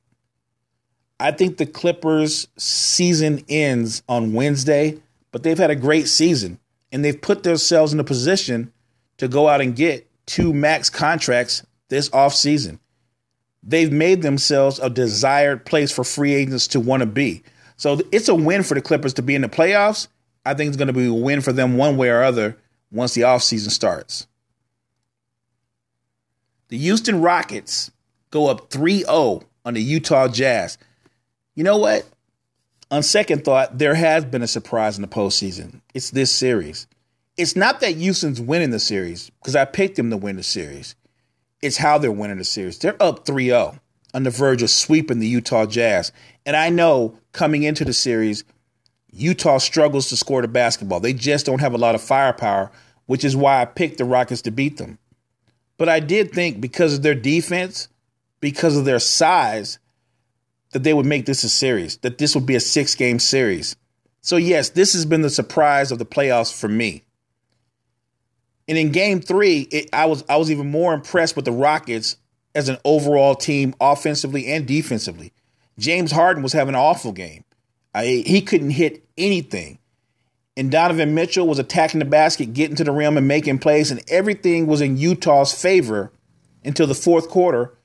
I 1.19 1.31
think 1.31 1.56
the 1.56 1.67
Clippers' 1.67 2.49
season 2.56 3.44
ends 3.49 4.02
on 4.09 4.35
Wednesday, 4.35 4.99
but 5.32 5.43
they've 5.43 5.59
had 5.59 5.70
a 5.70 5.76
great 5.76 6.09
season, 6.09 6.59
and 6.93 7.05
they've 7.05 7.20
put 7.20 7.43
themselves 7.43 7.93
in 7.93 8.00
a 8.00 8.05
position 8.05 8.73
to 9.19 9.29
go 9.29 9.49
out 9.49 9.61
and 9.61 9.75
get 9.75 10.09
two 10.26 10.52
max 10.52 10.91
contracts 10.91 11.67
this 11.88 12.09
offseason. 12.11 12.79
They've 13.69 13.93
made 13.93 14.23
themselves 14.23 14.79
a 14.79 14.89
desired 14.89 15.67
place 15.67 15.91
for 15.91 16.05
free 16.05 16.35
agents 16.35 16.69
to 16.69 16.81
want 16.81 17.01
to 17.01 17.07
be. 17.07 17.43
So 17.77 18.01
it's 18.13 18.29
a 18.29 18.35
win 18.35 18.63
for 18.63 18.75
the 18.75 18.81
Clippers 18.81 19.15
to 19.15 19.23
be 19.23 19.35
in 19.35 19.43
the 19.43 19.49
playoffs. 19.49 20.07
I 20.45 20.55
think 20.55 20.69
it's 20.69 20.77
going 20.77 20.87
to 20.87 20.95
be 20.95 21.09
a 21.09 21.13
win 21.13 21.41
for 21.41 21.53
them 21.53 21.77
one 21.77 21.97
way 21.97 22.09
or 22.09 22.23
other 22.23 22.57
once 22.93 23.15
the 23.15 23.23
offseason 23.23 23.71
starts. 23.71 24.29
The 26.69 26.79
Houston 26.79 27.21
Rockets 27.21 27.91
go 28.31 28.49
up 28.49 28.71
3 28.71 29.01
0 29.01 29.43
on 29.65 29.75
the 29.75 29.83
Utah 29.83 30.29
Jazz. 30.29 30.79
You 31.57 31.65
know 31.65 31.79
what? 31.79 32.09
On 32.91 33.03
second 33.03 33.45
thought, 33.45 33.79
there 33.79 33.95
has 33.95 34.25
been 34.25 34.43
a 34.43 34.47
surprise 34.47 34.97
in 34.97 35.03
the 35.03 35.09
postseason. 35.09 35.81
It's 35.93 36.11
this 36.11 36.31
series. 36.31 36.87
It's 37.37 37.57
not 37.57 37.81
that 37.81 37.97
Houston's 37.97 38.40
winning 38.40 38.71
the 38.71 38.79
series, 38.79 39.31
because 39.31 39.57
I 39.57 39.64
picked 39.64 39.97
them 39.97 40.11
to 40.11 40.17
win 40.17 40.37
the 40.37 40.45
series. 40.45 40.95
It's 41.63 41.79
how 41.79 41.99
they're 41.99 42.13
winning 42.13 42.39
the 42.39 42.45
series. 42.45 42.79
They're 42.79 43.01
up 43.03 43.27
3 43.27 43.47
0 43.47 43.81
on 44.15 44.23
the 44.23 44.31
verge 44.31 44.63
of 44.63 44.71
sweeping 44.71 45.19
the 45.19 45.27
Utah 45.27 45.67
Jazz. 45.67 46.13
And 46.45 46.57
I 46.57 46.71
know 46.71 47.19
coming 47.33 47.63
into 47.63 47.85
the 47.85 47.93
series, 47.93 48.45
Utah 49.11 49.59
struggles 49.59 50.09
to 50.09 50.17
score 50.17 50.43
the 50.43 50.49
basketball. 50.49 51.01
They 51.01 51.13
just 51.13 51.47
don't 51.47 51.61
have 51.61 51.75
a 51.75 51.79
lot 51.79 51.95
of 51.95 52.03
firepower, 52.03 52.71
which 53.07 53.25
is 53.25 53.37
why 53.37 53.61
I 53.61 53.65
picked 53.65 53.99
the 53.99 54.05
Rockets 54.05 54.43
to 54.43 54.51
beat 54.51 54.77
them. 54.77 54.99
But 55.79 55.89
I 55.89 56.01
did 56.01 56.33
think 56.33 56.61
because 56.61 56.95
of 56.95 57.03
their 57.03 57.15
defense, 57.15 57.89
because 58.41 58.77
of 58.77 58.85
their 58.85 58.99
size, 58.99 59.79
that 60.73 60.83
they 60.83 60.93
would 60.93 61.07
make 61.07 61.25
this 61.25 61.45
a 61.45 61.49
series, 61.49 61.97
that 61.99 62.19
this 62.19 62.35
would 62.35 62.45
be 62.45 62.55
a 62.55 62.61
six 62.61 62.95
game 62.95 63.19
series. 63.19 63.77
So, 64.21 64.37
yes, 64.37 64.71
this 64.71 64.93
has 64.93 65.07
been 65.07 65.23
the 65.23 65.31
surprise 65.31 65.91
of 65.91 65.99
the 65.99 66.05
playoffs 66.05 66.53
for 66.53 66.69
me. 66.69 67.06
And 68.68 68.76
in 68.76 68.90
game 68.90 69.20
three, 69.20 69.61
it, 69.70 69.88
I 69.92 70.06
was 70.06 70.25
I 70.28 70.37
was 70.37 70.50
even 70.50 70.70
more 70.70 70.92
impressed 70.92 71.37
with 71.37 71.44
the 71.44 71.52
Rockets 71.52 72.16
as 72.54 72.68
an 72.68 72.78
overall 72.85 73.35
team, 73.35 73.75
offensively 73.80 74.46
and 74.46 74.66
defensively. 74.66 75.32
James 75.78 76.11
Harden 76.11 76.42
was 76.42 76.52
having 76.52 76.75
an 76.75 76.80
awful 76.80 77.12
game. 77.12 77.44
I, 77.94 78.06
he 78.26 78.40
couldn't 78.40 78.70
hit 78.70 79.04
anything 79.16 79.78
and 80.56 80.70
Donovan 80.70 81.14
Mitchell 81.14 81.46
was 81.46 81.58
attacking 81.58 81.99
the 81.99 82.06
basket, 82.06 82.54
getting 82.54 82.76
to 82.76 82.85
the 82.85 82.92
rim 82.92 83.18
and 83.18 83.28
making 83.28 83.58
plays, 83.58 83.90
and 83.90 84.02
everything 84.08 84.66
was 84.66 84.80
in 84.80 84.96
Utah's 84.96 85.52
favor 85.52 86.11
until 86.64 86.87
the 86.87 86.94
fourth 86.94 87.28
quarter, 87.28 87.76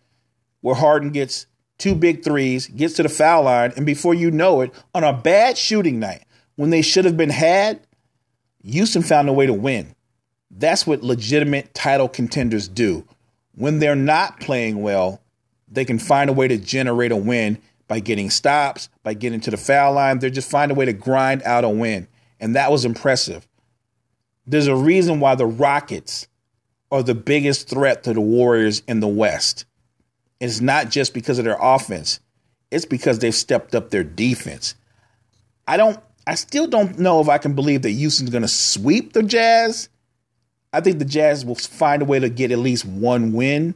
where 0.61 0.75
Harden 0.75 1.09
gets 1.09 1.47
two 1.77 1.95
big 1.95 2.23
threes, 2.23 2.67
gets 2.67 2.93
to 2.95 3.03
the 3.03 3.09
foul 3.09 3.43
line, 3.43 3.73
and 3.75 3.85
before 3.85 4.13
you 4.13 4.31
know 4.31 4.61
it, 4.61 4.71
on 4.95 5.03
a 5.03 5.11
bad 5.13 5.57
shooting 5.57 5.99
night, 5.99 6.23
when 6.55 6.69
they 6.69 6.81
should 6.81 7.05
have 7.05 7.17
been 7.17 7.29
had, 7.29 7.81
Houston 8.63 9.01
found 9.01 9.27
a 9.27 9.33
way 9.33 9.45
to 9.45 9.53
win. 9.53 9.95
That's 10.57 10.85
what 10.85 11.03
legitimate 11.03 11.73
title 11.73 12.09
contenders 12.09 12.67
do. 12.67 13.05
When 13.55 13.79
they're 13.79 13.95
not 13.95 14.39
playing 14.39 14.81
well, 14.81 15.21
they 15.67 15.85
can 15.85 15.99
find 15.99 16.29
a 16.29 16.33
way 16.33 16.47
to 16.47 16.57
generate 16.57 17.11
a 17.11 17.17
win 17.17 17.57
by 17.87 17.99
getting 17.99 18.29
stops, 18.29 18.89
by 19.03 19.13
getting 19.13 19.39
to 19.41 19.51
the 19.51 19.57
foul 19.57 19.93
line. 19.93 20.19
They 20.19 20.29
just 20.29 20.49
find 20.49 20.71
a 20.71 20.75
way 20.75 20.85
to 20.85 20.93
grind 20.93 21.43
out 21.43 21.63
a 21.63 21.69
win 21.69 22.07
and 22.41 22.55
that 22.55 22.71
was 22.71 22.83
impressive. 22.83 23.47
There's 24.47 24.67
a 24.67 24.75
reason 24.75 25.19
why 25.19 25.35
the 25.35 25.45
Rockets 25.45 26.27
are 26.91 27.03
the 27.03 27.15
biggest 27.15 27.69
threat 27.69 28.03
to 28.03 28.13
the 28.13 28.19
Warriors 28.19 28.81
in 28.87 28.99
the 28.99 29.07
West. 29.07 29.65
It's 30.41 30.59
not 30.59 30.89
just 30.89 31.13
because 31.13 31.37
of 31.37 31.45
their 31.45 31.57
offense, 31.61 32.19
it's 32.71 32.85
because 32.85 33.19
they've 33.19 33.33
stepped 33.33 33.75
up 33.75 33.91
their 33.91 34.03
defense. 34.03 34.75
I 35.67 35.77
don't 35.77 35.99
I 36.27 36.35
still 36.35 36.67
don't 36.67 36.99
know 36.99 37.21
if 37.21 37.29
I 37.29 37.37
can 37.37 37.53
believe 37.53 37.83
that 37.83 37.91
Houston's 37.91 38.29
going 38.29 38.41
to 38.41 38.47
sweep 38.47 39.13
the 39.13 39.23
Jazz. 39.23 39.89
I 40.73 40.81
think 40.81 40.99
the 40.99 41.05
Jazz 41.05 41.45
will 41.45 41.55
find 41.55 42.01
a 42.01 42.05
way 42.05 42.19
to 42.19 42.29
get 42.29 42.51
at 42.51 42.59
least 42.59 42.85
one 42.85 43.33
win. 43.33 43.75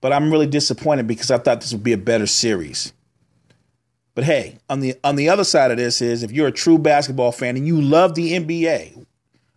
But 0.00 0.12
I'm 0.12 0.30
really 0.30 0.46
disappointed 0.46 1.06
because 1.06 1.30
I 1.30 1.38
thought 1.38 1.60
this 1.60 1.72
would 1.72 1.82
be 1.82 1.92
a 1.92 1.98
better 1.98 2.26
series. 2.26 2.92
But 4.14 4.24
hey, 4.24 4.58
on 4.68 4.80
the 4.80 4.94
on 5.04 5.16
the 5.16 5.28
other 5.28 5.44
side 5.44 5.70
of 5.70 5.76
this 5.76 6.00
is 6.00 6.22
if 6.22 6.32
you're 6.32 6.46
a 6.46 6.52
true 6.52 6.78
basketball 6.78 7.32
fan 7.32 7.56
and 7.56 7.66
you 7.66 7.80
love 7.80 8.14
the 8.14 8.32
NBA, 8.32 9.04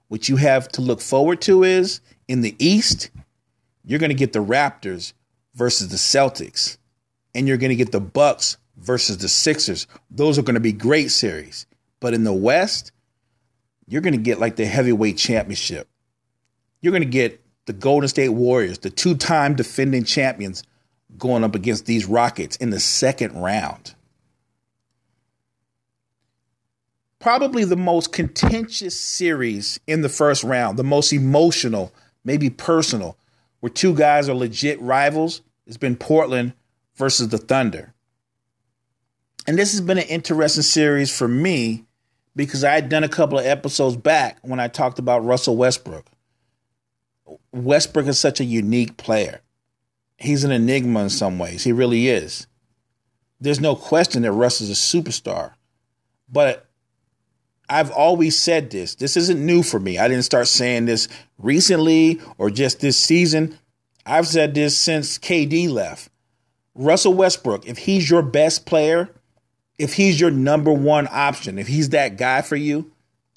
what 0.07 0.27
you 0.27 0.37
have 0.37 0.67
to 0.69 0.81
look 0.81 1.01
forward 1.01 1.41
to 1.41 1.63
is 1.63 2.01
in 2.27 2.41
the 2.41 2.55
East, 2.59 3.09
you're 3.85 3.99
going 3.99 4.09
to 4.09 4.15
get 4.15 4.33
the 4.33 4.43
Raptors 4.43 5.13
versus 5.53 5.89
the 5.89 5.97
Celtics 5.97 6.77
and 7.33 7.47
you're 7.47 7.57
going 7.57 7.69
to 7.69 7.75
get 7.75 7.91
the 7.91 8.01
Bucks 8.01 8.57
versus 8.77 9.17
the 9.17 9.29
Sixers. 9.29 9.87
Those 10.11 10.37
are 10.37 10.43
going 10.43 10.55
to 10.55 10.59
be 10.59 10.73
great 10.73 11.11
series. 11.11 11.65
But 11.99 12.13
in 12.13 12.23
the 12.23 12.33
West, 12.33 12.91
you're 13.89 14.01
going 14.01 14.13
to 14.13 14.19
get 14.19 14.39
like 14.39 14.55
the 14.55 14.65
heavyweight 14.65 15.17
championship. 15.17 15.87
You're 16.81 16.91
going 16.91 17.03
to 17.03 17.09
get 17.09 17.41
the 17.65 17.73
Golden 17.73 18.07
State 18.07 18.29
Warriors, 18.29 18.79
the 18.79 18.89
two-time 18.89 19.55
defending 19.55 20.03
champions 20.03 20.63
going 21.17 21.43
up 21.43 21.55
against 21.55 21.85
these 21.85 22.05
Rockets 22.05 22.55
in 22.57 22.69
the 22.69 22.79
second 22.79 23.33
round. 23.41 23.95
probably 27.19 27.65
the 27.65 27.77
most 27.77 28.11
contentious 28.11 28.99
series 28.99 29.79
in 29.85 30.01
the 30.01 30.09
first 30.09 30.43
round, 30.43 30.79
the 30.79 30.83
most 30.83 31.13
emotional, 31.13 31.93
maybe 32.23 32.49
personal, 32.49 33.17
where 33.59 33.69
two 33.69 33.93
guys 33.93 34.29
are 34.29 34.35
legit 34.35 34.81
rivals, 34.81 35.41
It's 35.67 35.77
been 35.77 35.97
Portland 35.97 36.53
versus 36.95 37.27
the 37.27 37.37
Thunder. 37.37 37.93
And 39.45 39.57
this 39.57 39.71
has 39.71 39.81
been 39.81 39.97
an 39.97 40.05
interesting 40.05 40.63
series 40.63 41.15
for 41.15 41.27
me 41.27 41.85
because 42.39 42.63
I 42.63 42.71
had 42.71 42.87
done 42.87 43.03
a 43.03 43.09
couple 43.09 43.37
of 43.37 43.45
episodes 43.45 43.97
back 43.97 44.37
when 44.43 44.61
I 44.61 44.69
talked 44.69 44.97
about 44.97 45.25
Russell 45.25 45.57
Westbrook. 45.57 46.05
Westbrook 47.51 48.07
is 48.07 48.17
such 48.17 48.39
a 48.39 48.45
unique 48.45 48.95
player. 48.95 49.41
He's 50.15 50.45
an 50.45 50.51
enigma 50.51 51.01
in 51.01 51.09
some 51.09 51.37
ways. 51.37 51.65
He 51.65 51.73
really 51.73 52.07
is. 52.07 52.47
There's 53.41 53.59
no 53.59 53.75
question 53.75 54.21
that 54.21 54.31
Russ 54.31 54.61
is 54.61 54.69
a 54.69 54.73
superstar. 54.73 55.51
But 56.31 56.65
I've 57.69 57.91
always 57.91 58.39
said 58.39 58.71
this. 58.71 58.95
This 58.95 59.17
isn't 59.17 59.45
new 59.45 59.61
for 59.61 59.77
me. 59.81 59.97
I 59.97 60.07
didn't 60.07 60.23
start 60.23 60.47
saying 60.47 60.85
this 60.85 61.09
recently 61.37 62.21
or 62.37 62.49
just 62.49 62.79
this 62.79 62.95
season. 62.95 63.59
I've 64.05 64.27
said 64.27 64.53
this 64.53 64.77
since 64.77 65.17
KD 65.17 65.69
left. 65.69 66.09
Russell 66.73 67.15
Westbrook, 67.15 67.67
if 67.67 67.79
he's 67.79 68.09
your 68.09 68.21
best 68.21 68.65
player, 68.65 69.09
if 69.79 69.93
he's 69.93 70.19
your 70.19 70.29
number 70.29 70.71
one 70.71 71.07
option, 71.09 71.57
if 71.57 71.67
he's 71.67 71.89
that 71.89 72.17
guy 72.17 72.41
for 72.41 72.57
you, 72.57 72.91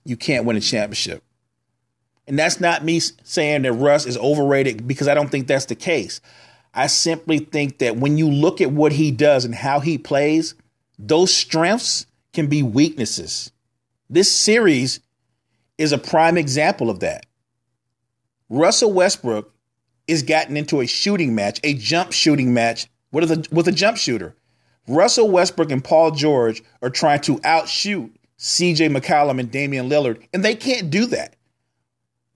you 0.05 0.17
can't 0.17 0.45
win 0.45 0.57
a 0.57 0.61
championship. 0.61 1.23
And 2.27 2.39
that's 2.39 2.61
not 2.61 2.85
me 2.85 3.01
saying 3.01 3.63
that 3.63 3.73
Russ 3.73 4.07
is 4.07 4.19
overrated 4.19 4.87
because 4.87 5.09
I 5.09 5.15
don't 5.15 5.31
think 5.31 5.47
that's 5.47 5.67
the 5.67 5.75
case. 5.77 6.21
I 6.75 6.89
simply 6.89 7.39
think 7.39 7.79
that 7.79 7.97
when 7.97 8.19
you 8.19 8.29
look 8.29 8.61
at 8.61 8.73
what 8.73 8.93
he 8.93 9.11
does 9.11 9.45
and 9.45 9.55
how 9.55 9.81
he 9.81 9.99
plays, 9.99 10.55
those 10.99 11.35
strengths 11.35 12.07
can 12.33 12.49
be 12.49 12.63
weaknesses. 12.63 13.53
This 14.11 14.31
series 14.31 15.01
is 15.79 15.93
a 15.93 15.99
prime 15.99 16.37
example 16.37 16.91
of 16.91 17.01
that. 17.01 17.27
Russell 18.49 18.93
Westbrook 18.93 19.53
is 20.07 20.23
gotten 20.23 20.57
into 20.57 20.81
a 20.81 20.87
shooting 20.87 21.35
match, 21.35 21.61
a 21.63 21.75
jump 21.75 22.13
shooting 22.13 22.53
match 22.53 22.89
with 23.11 23.31
a, 23.31 23.47
with 23.53 23.69
a 23.69 23.73
jump 23.73 23.97
shooter. 23.97 24.35
Russell 24.89 25.31
Westbrook 25.31 25.71
and 25.71 25.83
Paul 25.83 26.11
George 26.11 26.63
are 26.83 26.91
trying 26.91 27.21
to 27.23 27.41
outshoot 27.45 28.15
CJ 28.39 28.97
McCollum 28.97 29.39
and 29.39 29.51
Damian 29.51 29.89
Lillard, 29.89 30.23
and 30.33 30.45
they 30.45 30.55
can't 30.55 30.91
do 30.91 31.07
that. 31.07 31.37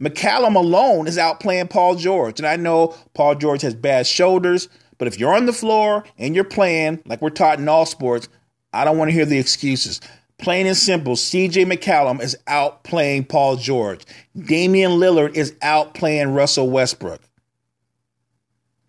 McCollum 0.00 0.54
alone 0.54 1.06
is 1.06 1.16
outplaying 1.16 1.70
Paul 1.70 1.96
George. 1.96 2.38
And 2.38 2.46
I 2.46 2.56
know 2.56 2.94
Paul 3.14 3.34
George 3.34 3.62
has 3.62 3.74
bad 3.74 4.06
shoulders, 4.06 4.68
but 4.98 5.08
if 5.08 5.18
you're 5.18 5.34
on 5.34 5.46
the 5.46 5.52
floor 5.52 6.04
and 6.18 6.34
you're 6.34 6.44
playing 6.44 7.02
like 7.06 7.22
we're 7.22 7.30
taught 7.30 7.58
in 7.58 7.68
all 7.68 7.86
sports, 7.86 8.28
I 8.72 8.84
don't 8.84 8.98
want 8.98 9.08
to 9.08 9.14
hear 9.14 9.24
the 9.24 9.38
excuses. 9.38 10.00
Plain 10.38 10.66
and 10.66 10.76
simple, 10.76 11.14
CJ 11.14 11.64
McCollum 11.64 12.20
is 12.20 12.36
outplaying 12.46 13.26
Paul 13.28 13.56
George. 13.56 14.04
Damian 14.38 14.92
Lillard 14.92 15.34
is 15.34 15.52
outplaying 15.62 16.34
Russell 16.34 16.68
Westbrook. 16.68 17.22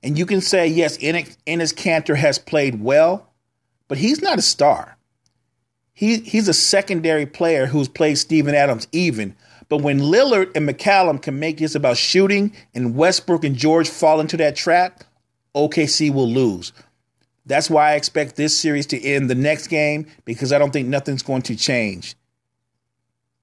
And 0.03 0.17
you 0.17 0.25
can 0.25 0.41
say, 0.41 0.67
yes, 0.67 0.97
Enes 0.97 1.37
Kanter 1.45 2.17
has 2.17 2.37
played 2.37 2.81
well, 2.81 3.31
but 3.87 3.97
he's 3.97 4.21
not 4.21 4.39
a 4.39 4.43
star. 4.43 4.97
He, 5.93 6.17
he's 6.17 6.47
a 6.47 6.53
secondary 6.53 7.25
player 7.25 7.65
who's 7.65 7.87
played 7.87 8.17
Steven 8.17 8.53
Adams 8.53 8.87
even. 8.91 9.35
But 9.69 9.81
when 9.81 9.99
Lillard 9.99 10.55
and 10.55 10.67
McCollum 10.67 11.21
can 11.21 11.39
make 11.39 11.57
this 11.57 11.75
about 11.75 11.97
shooting 11.97 12.53
and 12.73 12.95
Westbrook 12.95 13.43
and 13.43 13.55
George 13.55 13.89
fall 13.89 14.19
into 14.19 14.37
that 14.37 14.55
trap, 14.55 15.03
OKC 15.55 16.13
will 16.13 16.29
lose. 16.29 16.71
That's 17.45 17.69
why 17.69 17.91
I 17.91 17.95
expect 17.95 18.35
this 18.35 18.57
series 18.57 18.85
to 18.87 19.01
end 19.01 19.29
the 19.29 19.35
next 19.35 19.67
game 19.67 20.05
because 20.25 20.53
I 20.53 20.57
don't 20.57 20.71
think 20.71 20.87
nothing's 20.87 21.23
going 21.23 21.41
to 21.43 21.55
change. 21.55 22.15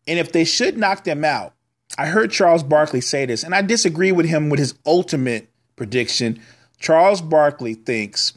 And 0.06 0.18
if 0.18 0.32
they 0.32 0.44
should 0.44 0.76
knock 0.76 1.04
them 1.04 1.24
out, 1.24 1.54
I 1.96 2.06
heard 2.06 2.30
Charles 2.30 2.62
Barkley 2.62 3.00
say 3.00 3.24
this, 3.26 3.42
and 3.42 3.54
I 3.54 3.62
disagree 3.62 4.12
with 4.12 4.26
him 4.26 4.50
with 4.50 4.60
his 4.60 4.74
ultimate 4.84 5.48
prediction. 5.76 6.40
Charles 6.78 7.22
Barkley 7.22 7.74
thinks 7.74 8.36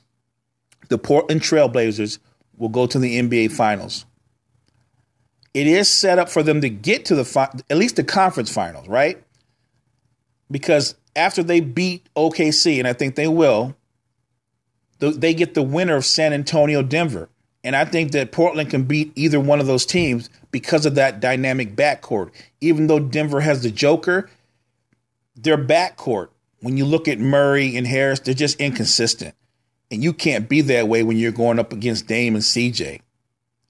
the 0.90 0.98
Portland 0.98 1.42
Trailblazers 1.42 2.20
will 2.58 2.70
go 2.70 2.88
to 2.88 3.00
the 3.00 3.20
NBA 3.20 3.52
Finals. 3.52 4.06
It 5.54 5.68
is 5.68 5.90
set 5.90 6.20
up 6.20 6.30
for 6.30 6.44
them 6.44 6.62
to 6.62 6.70
get 6.70 7.06
to 7.06 7.16
the 7.16 7.26
fi- 7.26 7.52
at 7.70 7.78
least 7.78 7.96
the 7.96 8.04
conference 8.04 8.52
finals, 8.52 8.88
right? 8.88 9.24
Because 10.52 10.96
after 11.16 11.42
they 11.42 11.60
beat 11.60 12.08
OKC, 12.16 12.78
and 12.78 12.88
I 12.88 12.94
think 12.94 13.16
they 13.16 13.28
will, 13.28 13.76
they 15.00 15.34
get 15.34 15.54
the 15.54 15.64
winner 15.64 15.96
of 15.96 16.06
San 16.06 16.34
Antonio, 16.34 16.84
Denver. 16.84 17.30
And 17.64 17.76
I 17.76 17.86
think 17.86 18.12
that 18.12 18.32
Portland 18.32 18.70
can 18.70 18.84
beat 18.84 19.12
either 19.16 19.40
one 19.40 19.60
of 19.60 19.68
those 19.68 19.86
teams 19.86 20.30
because 20.52 20.86
of 20.86 20.96
that 20.96 21.20
dynamic 21.20 21.76
backcourt. 21.76 22.32
Even 22.62 22.88
though 22.88 23.00
Denver 23.00 23.42
has 23.42 23.64
the 23.64 23.72
Joker, 23.72 24.30
their 25.36 25.58
backcourt, 25.58 26.30
when 26.62 26.78
you 26.78 26.86
look 26.86 27.08
at 27.08 27.20
Murray 27.20 27.76
and 27.76 27.86
Harris, 27.88 28.20
they're 28.20 28.34
just 28.34 28.60
inconsistent. 28.60 29.36
And 29.90 30.04
you 30.04 30.14
can't 30.14 30.50
be 30.50 30.62
that 30.62 30.88
way 30.88 31.04
when 31.04 31.18
you're 31.18 31.32
going 31.32 31.60
up 31.60 31.72
against 31.72 32.08
Dame 32.08 32.36
and 32.36 32.44
CJ. 32.44 33.02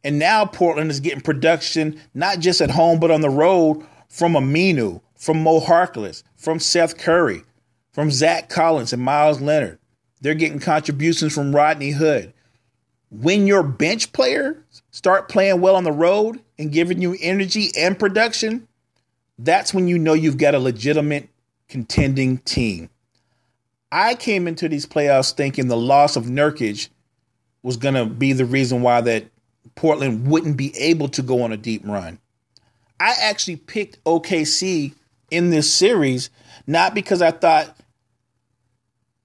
And 0.04 0.20
now 0.20 0.46
Portland 0.46 0.90
is 0.90 1.00
getting 1.00 1.22
production, 1.22 2.00
not 2.14 2.40
just 2.40 2.62
at 2.62 2.72
home, 2.72 3.00
but 3.00 3.12
on 3.12 3.22
the 3.22 3.30
road 3.30 3.86
from 4.08 4.34
Aminu, 4.34 5.02
from 5.16 5.44
Mo 5.44 5.60
Harkless, 5.60 6.24
from 6.36 6.60
Seth 6.60 6.98
Curry, 6.98 7.44
from 7.92 8.10
Zach 8.12 8.50
Collins 8.50 8.94
and 8.94 9.02
Meyers 9.02 9.42
Leonard. 9.42 9.80
They're 10.22 10.34
getting 10.34 10.60
contributions 10.60 11.34
from 11.34 11.56
Rodney 11.56 11.92
Hood. 11.92 12.34
When 13.10 13.48
your 13.48 13.64
bench 13.64 14.12
players 14.12 14.82
start 14.92 15.30
playing 15.30 15.62
well 15.62 15.76
on 15.76 15.84
the 15.84 15.92
road 15.92 16.42
and 16.58 16.72
giving 16.72 17.02
you 17.02 17.16
energy 17.22 17.72
and 17.78 17.98
production, 17.98 18.68
that's 19.38 19.74
when 19.74 19.88
you 19.88 19.98
know 19.98 20.14
you've 20.14 20.38
got 20.38 20.56
a 20.56 20.60
legitimate 20.60 21.30
contending 21.70 22.40
team. 22.40 22.90
I 23.92 24.16
came 24.16 24.48
into 24.48 24.68
these 24.68 24.86
playoffs 24.86 25.34
thinking 25.34 25.68
the 25.68 25.78
loss 25.78 26.16
of 26.16 26.26
Nurkic 26.26 26.90
was 27.64 27.78
going 27.78 27.96
to 27.96 28.06
be 28.06 28.34
the 28.34 28.46
reason 28.46 28.82
why 28.82 29.02
that 29.02 29.26
Portland 29.76 30.28
wouldn't 30.28 30.58
be 30.58 30.76
able 30.78 31.10
to 31.10 31.22
go 31.22 31.42
on 31.42 31.52
a 31.52 31.58
deep 31.58 31.82
run. 31.86 32.20
I 33.00 33.14
actually 33.22 33.58
picked 33.58 34.04
OKC 34.04 34.94
in 35.30 35.50
this 35.50 35.72
series 35.72 36.30
not 36.66 36.94
because 36.94 37.22
I 37.22 37.32
thought 37.32 37.76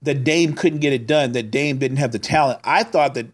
that 0.01 0.23
Dame 0.23 0.53
couldn't 0.53 0.79
get 0.79 0.93
it 0.93 1.07
done, 1.07 1.33
that 1.33 1.51
Dame 1.51 1.77
didn't 1.77 1.97
have 1.97 2.11
the 2.11 2.19
talent. 2.19 2.59
I 2.63 2.83
thought 2.83 3.13
that 3.15 3.27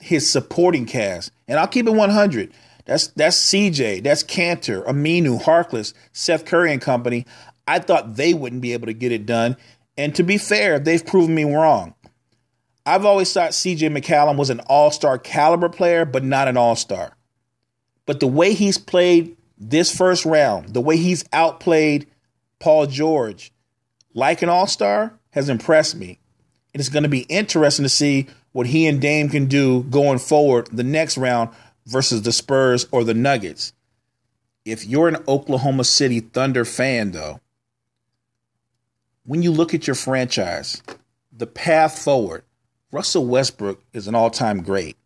his 0.00 0.30
supporting 0.30 0.86
cast, 0.86 1.30
and 1.46 1.58
I'll 1.58 1.66
keep 1.66 1.86
it 1.86 1.92
100. 1.92 2.52
That's 2.86 3.08
that's 3.08 3.36
CJ, 3.36 4.02
that's 4.02 4.24
Kanter, 4.24 4.84
Aminu, 4.86 5.42
Harkless, 5.42 5.92
Seth 6.12 6.44
Curry 6.44 6.72
and 6.72 6.80
company. 6.80 7.26
I 7.68 7.78
thought 7.78 8.16
they 8.16 8.34
wouldn't 8.34 8.62
be 8.62 8.72
able 8.72 8.86
to 8.86 8.92
get 8.92 9.12
it 9.12 9.26
done. 9.26 9.56
And 10.00 10.14
to 10.14 10.22
be 10.22 10.38
fair, 10.38 10.78
they've 10.78 11.04
proven 11.04 11.34
me 11.34 11.44
wrong. 11.44 11.92
I've 12.86 13.04
always 13.04 13.30
thought 13.30 13.50
CJ 13.50 13.94
McCollum 13.94 14.38
was 14.38 14.48
an 14.48 14.60
all-star 14.60 15.18
caliber 15.18 15.68
player, 15.68 16.06
but 16.06 16.24
not 16.24 16.48
an 16.48 16.56
all-star. 16.56 17.18
But 18.06 18.18
the 18.18 18.26
way 18.26 18.54
he's 18.54 18.78
played 18.78 19.36
this 19.58 19.94
first 19.94 20.24
round, 20.24 20.70
the 20.70 20.80
way 20.80 20.96
he's 20.96 21.26
outplayed 21.34 22.06
Paul 22.60 22.86
George 22.86 23.52
like 24.14 24.40
an 24.40 24.48
all-star, 24.48 25.12
has 25.32 25.50
impressed 25.50 25.96
me. 25.96 26.18
And 26.72 26.80
It's 26.80 26.88
going 26.88 27.02
to 27.02 27.10
be 27.10 27.26
interesting 27.28 27.82
to 27.82 27.90
see 27.90 28.26
what 28.52 28.68
he 28.68 28.86
and 28.86 29.02
Dame 29.02 29.28
can 29.28 29.46
do 29.46 29.82
going 29.82 30.18
forward 30.18 30.68
the 30.72 30.82
next 30.82 31.18
round 31.18 31.50
versus 31.84 32.22
the 32.22 32.32
Spurs 32.32 32.86
or 32.90 33.04
the 33.04 33.12
Nuggets. 33.12 33.74
If 34.64 34.86
you're 34.86 35.08
an 35.08 35.22
Oklahoma 35.28 35.84
City 35.84 36.20
Thunder 36.20 36.64
fan, 36.64 37.10
though, 37.12 37.40
when 39.24 39.42
you 39.42 39.50
look 39.50 39.74
at 39.74 39.86
your 39.86 39.96
franchise, 39.96 40.82
the 41.32 41.46
path 41.46 41.98
forward, 41.98 42.44
Russell 42.92 43.26
Westbrook 43.26 43.82
is 43.92 44.08
an 44.08 44.14
all 44.14 44.30
time 44.30 44.62
great. 44.62 44.96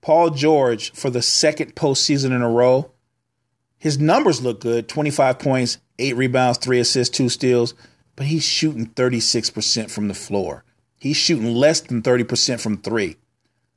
Paul 0.00 0.30
George, 0.30 0.92
for 0.92 1.10
the 1.10 1.22
second 1.22 1.76
postseason 1.76 2.26
in 2.26 2.42
a 2.42 2.50
row, 2.50 2.90
his 3.78 3.98
numbers 3.98 4.42
look 4.42 4.60
good 4.60 4.88
25 4.88 5.38
points, 5.38 5.78
eight 5.98 6.16
rebounds, 6.16 6.58
three 6.58 6.80
assists, 6.80 7.16
two 7.16 7.28
steals, 7.28 7.74
but 8.16 8.26
he's 8.26 8.44
shooting 8.44 8.86
36% 8.86 9.90
from 9.90 10.08
the 10.08 10.14
floor. 10.14 10.64
He's 10.98 11.16
shooting 11.16 11.54
less 11.54 11.80
than 11.80 12.02
30% 12.02 12.60
from 12.60 12.78
three. 12.78 13.16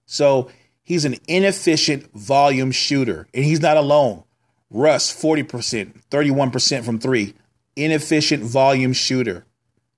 So 0.06 0.50
he's 0.84 1.06
an 1.06 1.16
inefficient 1.28 2.12
volume 2.14 2.72
shooter, 2.72 3.28
and 3.34 3.46
he's 3.46 3.62
not 3.62 3.78
alone. 3.78 4.24
Russ, 4.70 5.12
40%, 5.12 6.02
31% 6.10 6.84
from 6.84 7.00
three. 7.00 7.34
Inefficient 7.76 8.44
volume 8.44 8.94
shooter. 8.94 9.46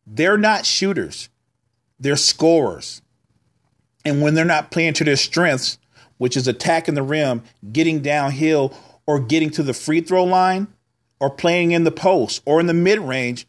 They're 0.05 0.37
not 0.37 0.65
shooters, 0.65 1.29
they're 1.99 2.15
scorers. 2.15 3.01
And 4.05 4.21
when 4.21 4.35
they're 4.35 4.45
not 4.45 4.71
playing 4.71 4.93
to 4.93 5.03
their 5.03 5.17
strengths, 5.17 5.77
which 6.17 6.37
is 6.37 6.47
attacking 6.47 6.95
the 6.95 7.03
rim, 7.03 7.43
getting 7.71 8.01
downhill, 8.01 8.73
or 9.05 9.19
getting 9.19 9.49
to 9.51 9.63
the 9.63 9.73
free 9.73 9.99
throw 9.99 10.23
line, 10.23 10.67
or 11.19 11.29
playing 11.29 11.71
in 11.71 11.83
the 11.83 11.91
post 11.91 12.41
or 12.45 12.59
in 12.59 12.67
the 12.67 12.73
mid 12.73 12.99
range, 12.99 13.47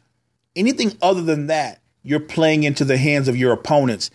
anything 0.55 0.97
other 1.01 1.21
than 1.21 1.47
that, 1.47 1.81
you're 2.03 2.19
playing 2.19 2.63
into 2.63 2.83
the 2.83 2.97
hands 2.97 3.27
of 3.27 3.37
your 3.37 3.53
opponents. 3.53 4.09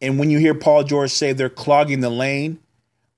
And 0.00 0.18
when 0.18 0.30
you 0.30 0.38
hear 0.38 0.54
Paul 0.54 0.84
George 0.84 1.10
say 1.10 1.32
they're 1.32 1.48
clogging 1.48 2.00
the 2.00 2.10
lane, 2.10 2.58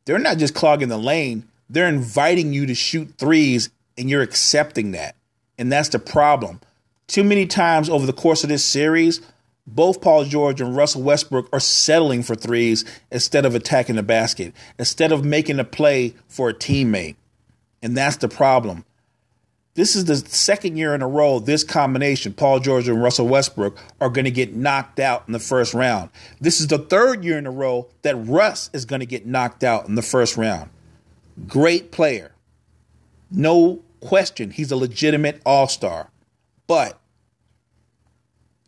they're 0.04 0.18
not 0.18 0.38
just 0.38 0.54
clogging 0.54 0.88
the 0.88 0.98
lane, 0.98 1.48
they're 1.68 1.88
inviting 1.88 2.52
you 2.52 2.66
to 2.66 2.74
shoot 2.74 3.14
threes, 3.18 3.70
and 3.98 4.08
you're 4.08 4.22
accepting 4.22 4.92
that. 4.92 5.16
And 5.60 5.70
that's 5.70 5.90
the 5.90 5.98
problem. 5.98 6.60
Too 7.06 7.22
many 7.22 7.46
times 7.46 7.90
over 7.90 8.06
the 8.06 8.14
course 8.14 8.42
of 8.42 8.48
this 8.48 8.64
series, 8.64 9.20
both 9.66 10.00
Paul 10.00 10.24
George 10.24 10.60
and 10.60 10.74
Russell 10.74 11.02
Westbrook 11.02 11.50
are 11.52 11.60
settling 11.60 12.22
for 12.22 12.34
threes 12.34 12.84
instead 13.12 13.44
of 13.44 13.54
attacking 13.54 13.96
the 13.96 14.02
basket, 14.02 14.54
instead 14.78 15.12
of 15.12 15.22
making 15.22 15.58
a 15.60 15.64
play 15.64 16.14
for 16.28 16.48
a 16.48 16.54
teammate. 16.54 17.16
And 17.82 17.94
that's 17.94 18.16
the 18.16 18.28
problem. 18.28 18.86
This 19.74 19.94
is 19.94 20.06
the 20.06 20.16
second 20.16 20.78
year 20.78 20.94
in 20.94 21.02
a 21.02 21.08
row 21.08 21.38
this 21.38 21.62
combination, 21.62 22.32
Paul 22.32 22.60
George 22.60 22.88
and 22.88 23.02
Russell 23.02 23.28
Westbrook, 23.28 23.78
are 24.00 24.08
going 24.08 24.24
to 24.24 24.30
get 24.30 24.54
knocked 24.54 24.98
out 24.98 25.24
in 25.26 25.34
the 25.34 25.38
first 25.38 25.74
round. 25.74 26.08
This 26.40 26.58
is 26.58 26.68
the 26.68 26.78
third 26.78 27.22
year 27.22 27.36
in 27.36 27.46
a 27.46 27.50
row 27.50 27.86
that 28.00 28.16
Russ 28.16 28.70
is 28.72 28.86
going 28.86 29.00
to 29.00 29.06
get 29.06 29.26
knocked 29.26 29.62
out 29.62 29.88
in 29.88 29.94
the 29.94 30.02
first 30.02 30.38
round. 30.38 30.70
Great 31.46 31.92
player. 31.92 32.32
No 33.30 33.82
question, 34.00 34.50
he's 34.50 34.72
a 34.72 34.76
legitimate 34.76 35.40
all 35.44 35.68
star. 35.68 36.10
But 36.66 37.00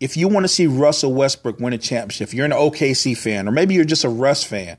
if 0.00 0.16
you 0.16 0.28
want 0.28 0.44
to 0.44 0.48
see 0.48 0.66
Russell 0.66 1.14
Westbrook 1.14 1.60
win 1.60 1.72
a 1.72 1.78
championship, 1.78 2.28
if 2.28 2.34
you're 2.34 2.46
an 2.46 2.52
OKC 2.52 3.16
fan, 3.16 3.48
or 3.48 3.52
maybe 3.52 3.74
you're 3.74 3.84
just 3.84 4.04
a 4.04 4.08
Russ 4.08 4.42
fan, 4.42 4.76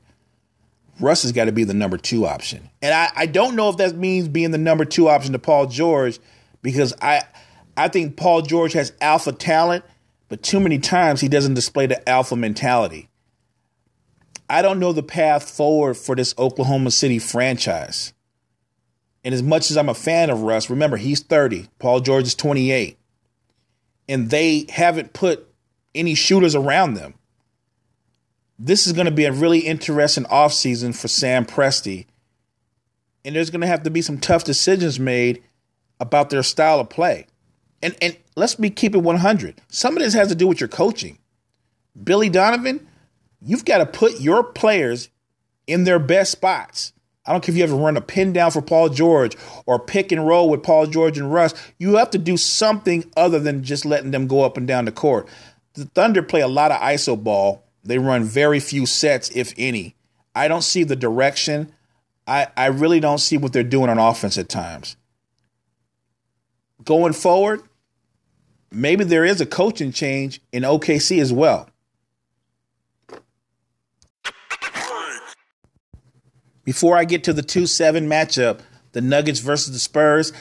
Russ 0.99 1.23
has 1.23 1.31
got 1.31 1.45
to 1.45 1.51
be 1.51 1.63
the 1.63 1.73
number 1.73 1.97
two 1.97 2.25
option. 2.25 2.69
And 2.81 2.93
I, 2.93 3.09
I 3.15 3.25
don't 3.25 3.55
know 3.55 3.69
if 3.69 3.77
that 3.77 3.95
means 3.95 4.27
being 4.27 4.51
the 4.51 4.57
number 4.57 4.85
two 4.85 5.09
option 5.09 5.31
to 5.33 5.39
Paul 5.39 5.67
George, 5.67 6.19
because 6.61 6.93
I 7.01 7.23
I 7.75 7.87
think 7.87 8.17
Paul 8.17 8.41
George 8.41 8.73
has 8.73 8.93
alpha 9.01 9.31
talent, 9.31 9.83
but 10.29 10.43
too 10.43 10.59
many 10.59 10.77
times 10.77 11.21
he 11.21 11.27
doesn't 11.27 11.55
display 11.55 11.87
the 11.87 12.07
alpha 12.07 12.35
mentality. 12.35 13.09
I 14.49 14.61
don't 14.61 14.79
know 14.79 14.93
the 14.93 15.03
path 15.03 15.49
forward 15.49 15.95
for 15.95 16.15
this 16.15 16.35
Oklahoma 16.37 16.91
City 16.91 17.17
franchise. 17.17 18.13
And 19.23 19.33
as 19.33 19.43
much 19.43 19.71
as 19.71 19.77
I'm 19.77 19.89
a 19.89 19.93
fan 19.93 20.29
of 20.29 20.41
Russ, 20.41 20.69
remember 20.69 20.97
he's 20.97 21.21
30, 21.21 21.67
Paul 21.79 22.01
George 22.01 22.25
is 22.25 22.35
28. 22.35 22.97
And 24.09 24.29
they 24.29 24.65
haven't 24.69 25.13
put 25.13 25.47
any 25.95 26.13
shooters 26.13 26.55
around 26.55 26.95
them 26.95 27.13
this 28.59 28.87
is 28.87 28.93
going 28.93 29.05
to 29.05 29.11
be 29.11 29.25
a 29.25 29.31
really 29.31 29.59
interesting 29.59 30.23
offseason 30.25 30.95
for 30.95 31.07
Sam 31.07 31.45
Presti. 31.45 32.05
And 33.25 33.35
there's 33.35 33.49
going 33.49 33.61
to 33.61 33.67
have 33.67 33.83
to 33.83 33.89
be 33.89 34.01
some 34.01 34.17
tough 34.17 34.43
decisions 34.43 34.99
made 34.99 35.43
about 35.99 36.29
their 36.29 36.43
style 36.43 36.79
of 36.79 36.89
play. 36.89 37.27
And 37.81 37.95
and 38.01 38.17
let's 38.35 38.55
be 38.55 38.69
keep 38.69 38.95
it 38.95 38.99
100. 38.99 39.61
Some 39.67 39.97
of 39.97 40.03
this 40.03 40.13
has 40.13 40.29
to 40.29 40.35
do 40.35 40.47
with 40.47 40.59
your 40.59 40.69
coaching. 40.69 41.19
Billy 42.01 42.29
Donovan, 42.29 42.87
you've 43.41 43.65
got 43.65 43.79
to 43.79 43.85
put 43.85 44.19
your 44.19 44.43
players 44.43 45.09
in 45.67 45.83
their 45.83 45.99
best 45.99 46.31
spots. 46.31 46.93
I 47.25 47.31
don't 47.31 47.41
care 47.41 47.53
if 47.53 47.57
you 47.57 47.63
have 47.63 47.71
run 47.71 47.95
a 47.95 48.01
pin 48.01 48.33
down 48.33 48.51
for 48.51 48.61
Paul 48.61 48.89
George 48.89 49.37
or 49.65 49.79
pick 49.79 50.11
and 50.11 50.27
roll 50.27 50.49
with 50.49 50.63
Paul 50.63 50.87
George 50.87 51.17
and 51.17 51.33
Russ. 51.33 51.53
You 51.77 51.95
have 51.95 52.11
to 52.11 52.17
do 52.17 52.35
something 52.35 53.09
other 53.15 53.39
than 53.39 53.63
just 53.63 53.85
letting 53.85 54.11
them 54.11 54.27
go 54.27 54.41
up 54.41 54.57
and 54.57 54.67
down 54.67 54.85
the 54.85 54.91
court. 54.91 55.27
The 55.75 55.85
Thunder 55.85 56.21
play 56.21 56.41
a 56.41 56.47
lot 56.47 56.71
of 56.71 56.81
iso 56.81 57.21
ball 57.21 57.63
they 57.83 57.97
run 57.97 58.23
very 58.23 58.59
few 58.59 58.85
sets, 58.85 59.29
if 59.35 59.53
any. 59.57 59.95
I 60.33 60.47
don't 60.47 60.63
see 60.63 60.83
the 60.83 60.95
direction. 60.95 61.73
I, 62.25 62.47
I 62.55 62.67
really 62.67 62.99
don't 62.99 63.17
see 63.17 63.37
what 63.37 63.53
they're 63.53 63.63
doing 63.63 63.89
on 63.89 63.99
offense 63.99 64.37
at 64.37 64.49
times. 64.49 64.95
Going 66.85 67.13
forward, 67.13 67.61
maybe 68.71 69.03
there 69.03 69.25
is 69.25 69.41
a 69.41 69.45
coaching 69.45 69.91
change 69.91 70.41
in 70.51 70.63
OKC 70.63 71.19
as 71.19 71.33
well. 71.33 71.69
Before 76.63 76.97
I 76.97 77.05
get 77.05 77.23
to 77.25 77.33
the 77.33 77.41
2 77.41 77.65
7 77.67 78.07
matchup, 78.07 78.61
the 78.93 79.01
Nuggets 79.01 79.39
versus 79.39 79.73
the 79.73 79.79
Spurs, 79.79 80.31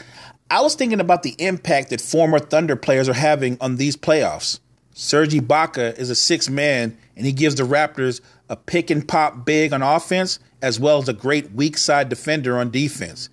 I 0.50 0.60
was 0.60 0.74
thinking 0.74 1.00
about 1.00 1.22
the 1.22 1.34
impact 1.38 1.90
that 1.90 2.00
former 2.00 2.38
Thunder 2.38 2.76
players 2.76 3.08
are 3.08 3.14
having 3.14 3.56
on 3.60 3.76
these 3.76 3.96
playoffs. 3.96 4.60
Serge 4.94 5.32
Ibaka 5.32 5.98
is 5.98 6.10
a 6.10 6.14
six 6.14 6.50
man, 6.50 6.96
and 7.16 7.24
he 7.24 7.32
gives 7.32 7.54
the 7.54 7.62
Raptors 7.62 8.20
a 8.48 8.56
pick 8.56 8.90
and 8.90 9.08
pop 9.08 9.46
big 9.46 9.72
on 9.72 9.82
offense, 9.82 10.38
as 10.60 10.78
well 10.78 10.98
as 10.98 11.08
a 11.08 11.14
great 11.14 11.52
weak 11.52 11.78
side 11.78 12.10
defender 12.10 12.58
on 12.58 12.70
defense. 12.70 13.30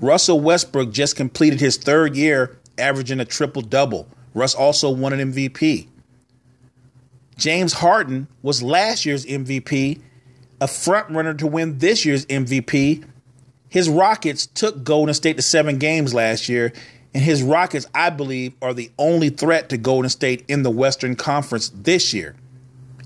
Russell 0.00 0.40
Westbrook 0.40 0.90
just 0.90 1.14
completed 1.14 1.60
his 1.60 1.76
third 1.76 2.16
year 2.16 2.58
averaging 2.76 3.20
a 3.20 3.24
triple 3.24 3.62
double. 3.62 4.08
Russ 4.34 4.54
also 4.54 4.90
won 4.90 5.12
an 5.12 5.32
MVP. 5.32 5.86
James 7.36 7.74
Harden 7.74 8.26
was 8.42 8.62
last 8.62 9.06
year's 9.06 9.24
MVP, 9.26 10.00
a 10.62 10.68
front 10.68 11.10
runner 11.10 11.34
to 11.34 11.46
win 11.46 11.78
this 11.78 12.04
year's 12.04 12.24
MVP. 12.26 13.04
His 13.68 13.88
Rockets 13.88 14.46
took 14.46 14.84
Golden 14.84 15.12
State 15.12 15.36
to 15.36 15.42
seven 15.42 15.78
games 15.78 16.14
last 16.14 16.48
year, 16.48 16.72
and 17.12 17.22
his 17.22 17.42
Rockets, 17.42 17.84
I 17.92 18.10
believe, 18.10 18.52
are 18.62 18.72
the 18.72 18.92
only 18.96 19.28
threat 19.28 19.70
to 19.70 19.76
Golden 19.76 20.08
State 20.08 20.44
in 20.46 20.62
the 20.62 20.70
Western 20.70 21.16
Conference 21.16 21.70
this 21.70 22.14
year. 22.14 22.36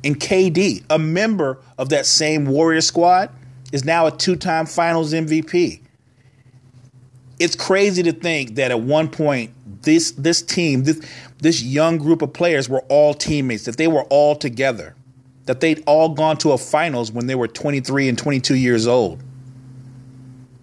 And 0.05 0.21
KD, 0.21 0.85
a 0.91 0.99
member 0.99 1.59
of 1.79 1.89
that 1.89 2.05
same 2.05 2.45
Warrior 2.45 2.83
squad, 2.83 3.31
is 3.73 3.87
now 3.87 4.07
a 4.07 4.11
two 4.11 4.37
time 4.37 4.67
finals 4.67 5.15
MVP. 5.15 5.81
It's 7.39 7.57
crazy 7.57 8.03
to 8.03 8.13
think 8.13 8.57
that 8.57 8.71
at 8.71 8.81
one 8.81 9.09
point, 9.09 9.53
this, 9.83 10.11
this 10.13 10.43
team, 10.43 10.85
this, 10.85 11.01
this 11.39 11.63
young 11.63 11.97
group 11.97 12.21
of 12.21 12.35
players 12.35 12.69
were 12.69 12.85
all 12.91 13.15
teammates, 13.15 13.65
that 13.65 13.79
they 13.79 13.89
were 13.89 14.05
all 14.05 14.37
together, 14.37 14.95
that 15.47 15.61
they'd 15.61 15.83
all 15.87 16.11
gone 16.11 16.37
to 16.39 16.53
a 16.53 16.59
finals 16.59 17.11
when 17.11 17.27
they 17.27 17.35
were 17.35 17.49
23 17.49 18.09
and 18.09 18.19
22 18.19 18.55
years 18.55 18.87
old 18.87 19.23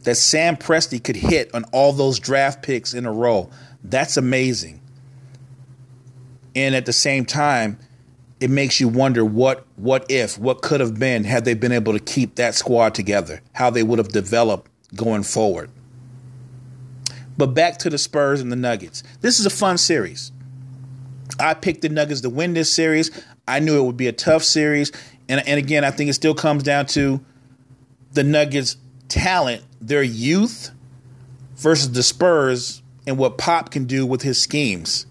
that 0.04 0.16
Sam 0.16 0.58
Presti 0.58 1.04
could 1.04 1.16
hit 1.16 1.54
on 1.54 1.64
all 1.72 1.94
those 1.94 2.20
draft 2.20 2.62
picks 2.62 2.94
in 2.94 3.06
a 3.06 3.12
row. 3.12 3.50
That's 3.84 4.18
amazing. 4.18 4.82
And 6.56 6.76
at 6.76 6.86
the 6.86 6.94
same 6.94 7.26
time, 7.26 7.80
it 8.40 8.50
makes 8.50 8.80
you 8.80 8.88
wonder 8.88 9.24
what 9.24 9.66
what 9.78 10.06
if, 10.10 10.38
what 10.38 10.62
could 10.62 10.82
have 10.82 11.00
been 11.00 11.24
had 11.24 11.46
they 11.46 11.54
been 11.54 11.72
able 11.72 11.94
to 11.94 12.00
keep 12.00 12.36
that 12.36 12.56
squad 12.56 12.94
together, 12.94 13.42
how 13.54 13.70
they 13.70 13.84
would 13.84 14.00
have 14.00 14.10
developed 14.10 14.70
going 14.96 15.24
forward. 15.24 15.72
But 17.38 17.48
back 17.48 17.80
to 17.80 17.90
the 17.90 17.98
Spurs 17.98 18.42
and 18.42 18.52
the 18.52 18.56
Nuggets. 18.56 19.02
This 19.22 19.40
is 19.40 19.46
a 19.46 19.50
fun 19.50 19.78
series. 19.78 20.32
I 21.40 21.54
picked 21.56 21.82
the 21.82 21.90
Nuggets 21.90 22.22
to 22.22 22.30
win 22.30 22.54
this 22.54 22.72
series. 22.72 23.10
I 23.48 23.60
knew 23.60 23.78
it 23.80 23.84
would 23.84 23.98
be 23.98 24.08
a 24.08 24.14
tough 24.14 24.44
series. 24.44 24.92
And, 25.30 25.46
and 25.48 25.58
again, 25.58 25.84
I 25.84 25.92
think 25.92 26.10
it 26.10 26.14
still 26.14 26.36
comes 26.36 26.64
down 26.64 26.86
to 26.88 27.24
the 28.12 28.24
Nuggets 28.24 28.78
talent, 29.08 29.64
their 29.82 30.04
youth 30.04 30.72
versus 31.56 31.92
the 31.92 32.04
Spurs 32.04 32.82
and 33.06 33.18
what 33.18 33.38
Pop 33.38 33.72
can 33.72 33.86
do 33.86 34.06
with 34.06 34.22
his 34.22 34.40
schemes. 34.40 35.06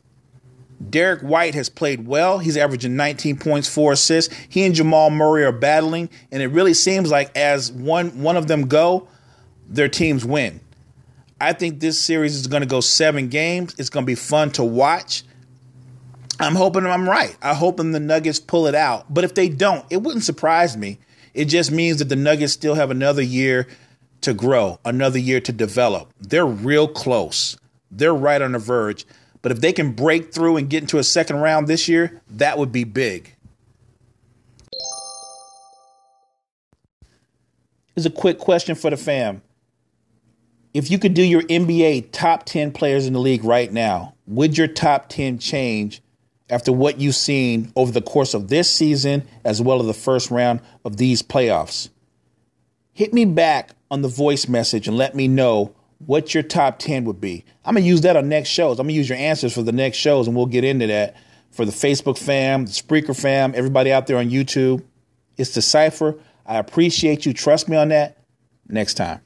Derrick 0.90 1.20
White 1.20 1.54
has 1.54 1.68
played 1.68 2.06
well. 2.06 2.38
He's 2.38 2.56
averaging 2.56 2.96
19 2.96 3.36
points, 3.38 3.68
four 3.68 3.92
assists. 3.92 4.34
He 4.48 4.64
and 4.64 4.74
Jamal 4.74 5.10
Murray 5.10 5.44
are 5.44 5.52
battling, 5.52 6.10
and 6.32 6.42
it 6.42 6.48
really 6.48 6.74
seems 6.74 7.10
like 7.10 7.36
as 7.36 7.70
one 7.70 8.22
one 8.22 8.36
of 8.36 8.48
them 8.48 8.66
go, 8.66 9.06
their 9.68 9.88
teams 9.88 10.24
win. 10.24 10.60
I 11.40 11.52
think 11.52 11.80
this 11.80 12.00
series 12.00 12.36
is 12.36 12.46
going 12.46 12.62
to 12.62 12.68
go 12.68 12.80
seven 12.80 13.28
games. 13.28 13.74
It's 13.78 13.90
going 13.90 14.04
to 14.04 14.06
be 14.06 14.14
fun 14.14 14.50
to 14.52 14.64
watch. 14.64 15.24
I'm 16.42 16.56
hoping 16.56 16.84
I'm 16.84 17.08
right. 17.08 17.36
I'm 17.40 17.54
hoping 17.54 17.92
the 17.92 18.00
Nuggets 18.00 18.40
pull 18.40 18.66
it 18.66 18.74
out. 18.74 19.14
But 19.14 19.22
if 19.22 19.34
they 19.36 19.48
don't, 19.48 19.86
it 19.90 20.02
wouldn't 20.02 20.24
surprise 20.24 20.76
me. 20.76 20.98
It 21.34 21.44
just 21.44 21.70
means 21.70 22.00
that 22.00 22.08
the 22.08 22.16
Nuggets 22.16 22.52
still 22.52 22.74
have 22.74 22.90
another 22.90 23.22
year 23.22 23.68
to 24.22 24.34
grow, 24.34 24.80
another 24.84 25.20
year 25.20 25.40
to 25.40 25.52
develop. 25.52 26.12
They're 26.20 26.44
real 26.44 26.88
close. 26.88 27.56
They're 27.92 28.12
right 28.12 28.42
on 28.42 28.52
the 28.52 28.58
verge. 28.58 29.06
But 29.40 29.52
if 29.52 29.60
they 29.60 29.72
can 29.72 29.92
break 29.92 30.34
through 30.34 30.56
and 30.56 30.68
get 30.68 30.82
into 30.82 30.98
a 30.98 31.04
second 31.04 31.36
round 31.36 31.68
this 31.68 31.88
year, 31.88 32.20
that 32.30 32.58
would 32.58 32.72
be 32.72 32.82
big. 32.82 33.36
Is 37.94 38.04
a 38.04 38.10
quick 38.10 38.40
question 38.40 38.74
for 38.74 38.90
the 38.90 38.96
fam. 38.96 39.42
If 40.74 40.90
you 40.90 40.98
could 40.98 41.14
do 41.14 41.22
your 41.22 41.42
NBA 41.42 42.08
top 42.10 42.46
10 42.46 42.72
players 42.72 43.06
in 43.06 43.12
the 43.12 43.20
league 43.20 43.44
right 43.44 43.72
now, 43.72 44.14
would 44.26 44.58
your 44.58 44.66
top 44.66 45.08
10 45.08 45.38
change 45.38 46.02
after 46.52 46.70
what 46.70 47.00
you've 47.00 47.16
seen 47.16 47.72
over 47.74 47.90
the 47.90 48.02
course 48.02 48.34
of 48.34 48.48
this 48.48 48.70
season 48.70 49.26
as 49.44 49.60
well 49.60 49.80
as 49.80 49.86
the 49.86 49.94
first 49.94 50.30
round 50.30 50.60
of 50.84 50.98
these 50.98 51.22
playoffs? 51.22 51.88
Hit 52.92 53.14
me 53.14 53.24
back 53.24 53.70
on 53.90 54.02
the 54.02 54.08
voice 54.08 54.46
message 54.46 54.86
and 54.86 54.96
let 54.96 55.14
me 55.14 55.26
know 55.26 55.74
what 56.06 56.34
your 56.34 56.42
top 56.42 56.78
10 56.78 57.04
would 57.04 57.20
be. 57.20 57.44
I'm 57.64 57.74
going 57.74 57.84
to 57.84 57.88
use 57.88 58.02
that 58.02 58.16
on 58.16 58.28
next 58.28 58.50
shows. 58.50 58.78
I'm 58.78 58.84
going 58.84 58.94
to 58.94 58.98
use 58.98 59.08
your 59.08 59.18
answers 59.18 59.54
for 59.54 59.62
the 59.62 59.72
next 59.72 59.96
shows 59.96 60.26
and 60.26 60.36
we'll 60.36 60.46
get 60.46 60.62
into 60.62 60.86
that 60.88 61.16
for 61.50 61.64
the 61.64 61.72
Facebook 61.72 62.18
fam, 62.18 62.66
the 62.66 62.72
Spreaker 62.72 63.18
fam, 63.18 63.54
everybody 63.56 63.90
out 63.92 64.06
there 64.06 64.18
on 64.18 64.30
YouTube. 64.30 64.84
It's 65.36 65.52
Decipher. 65.52 66.18
I 66.44 66.58
appreciate 66.58 67.24
you. 67.24 67.32
Trust 67.32 67.68
me 67.68 67.76
on 67.76 67.88
that. 67.88 68.18
Next 68.68 68.94
time. 68.94 69.20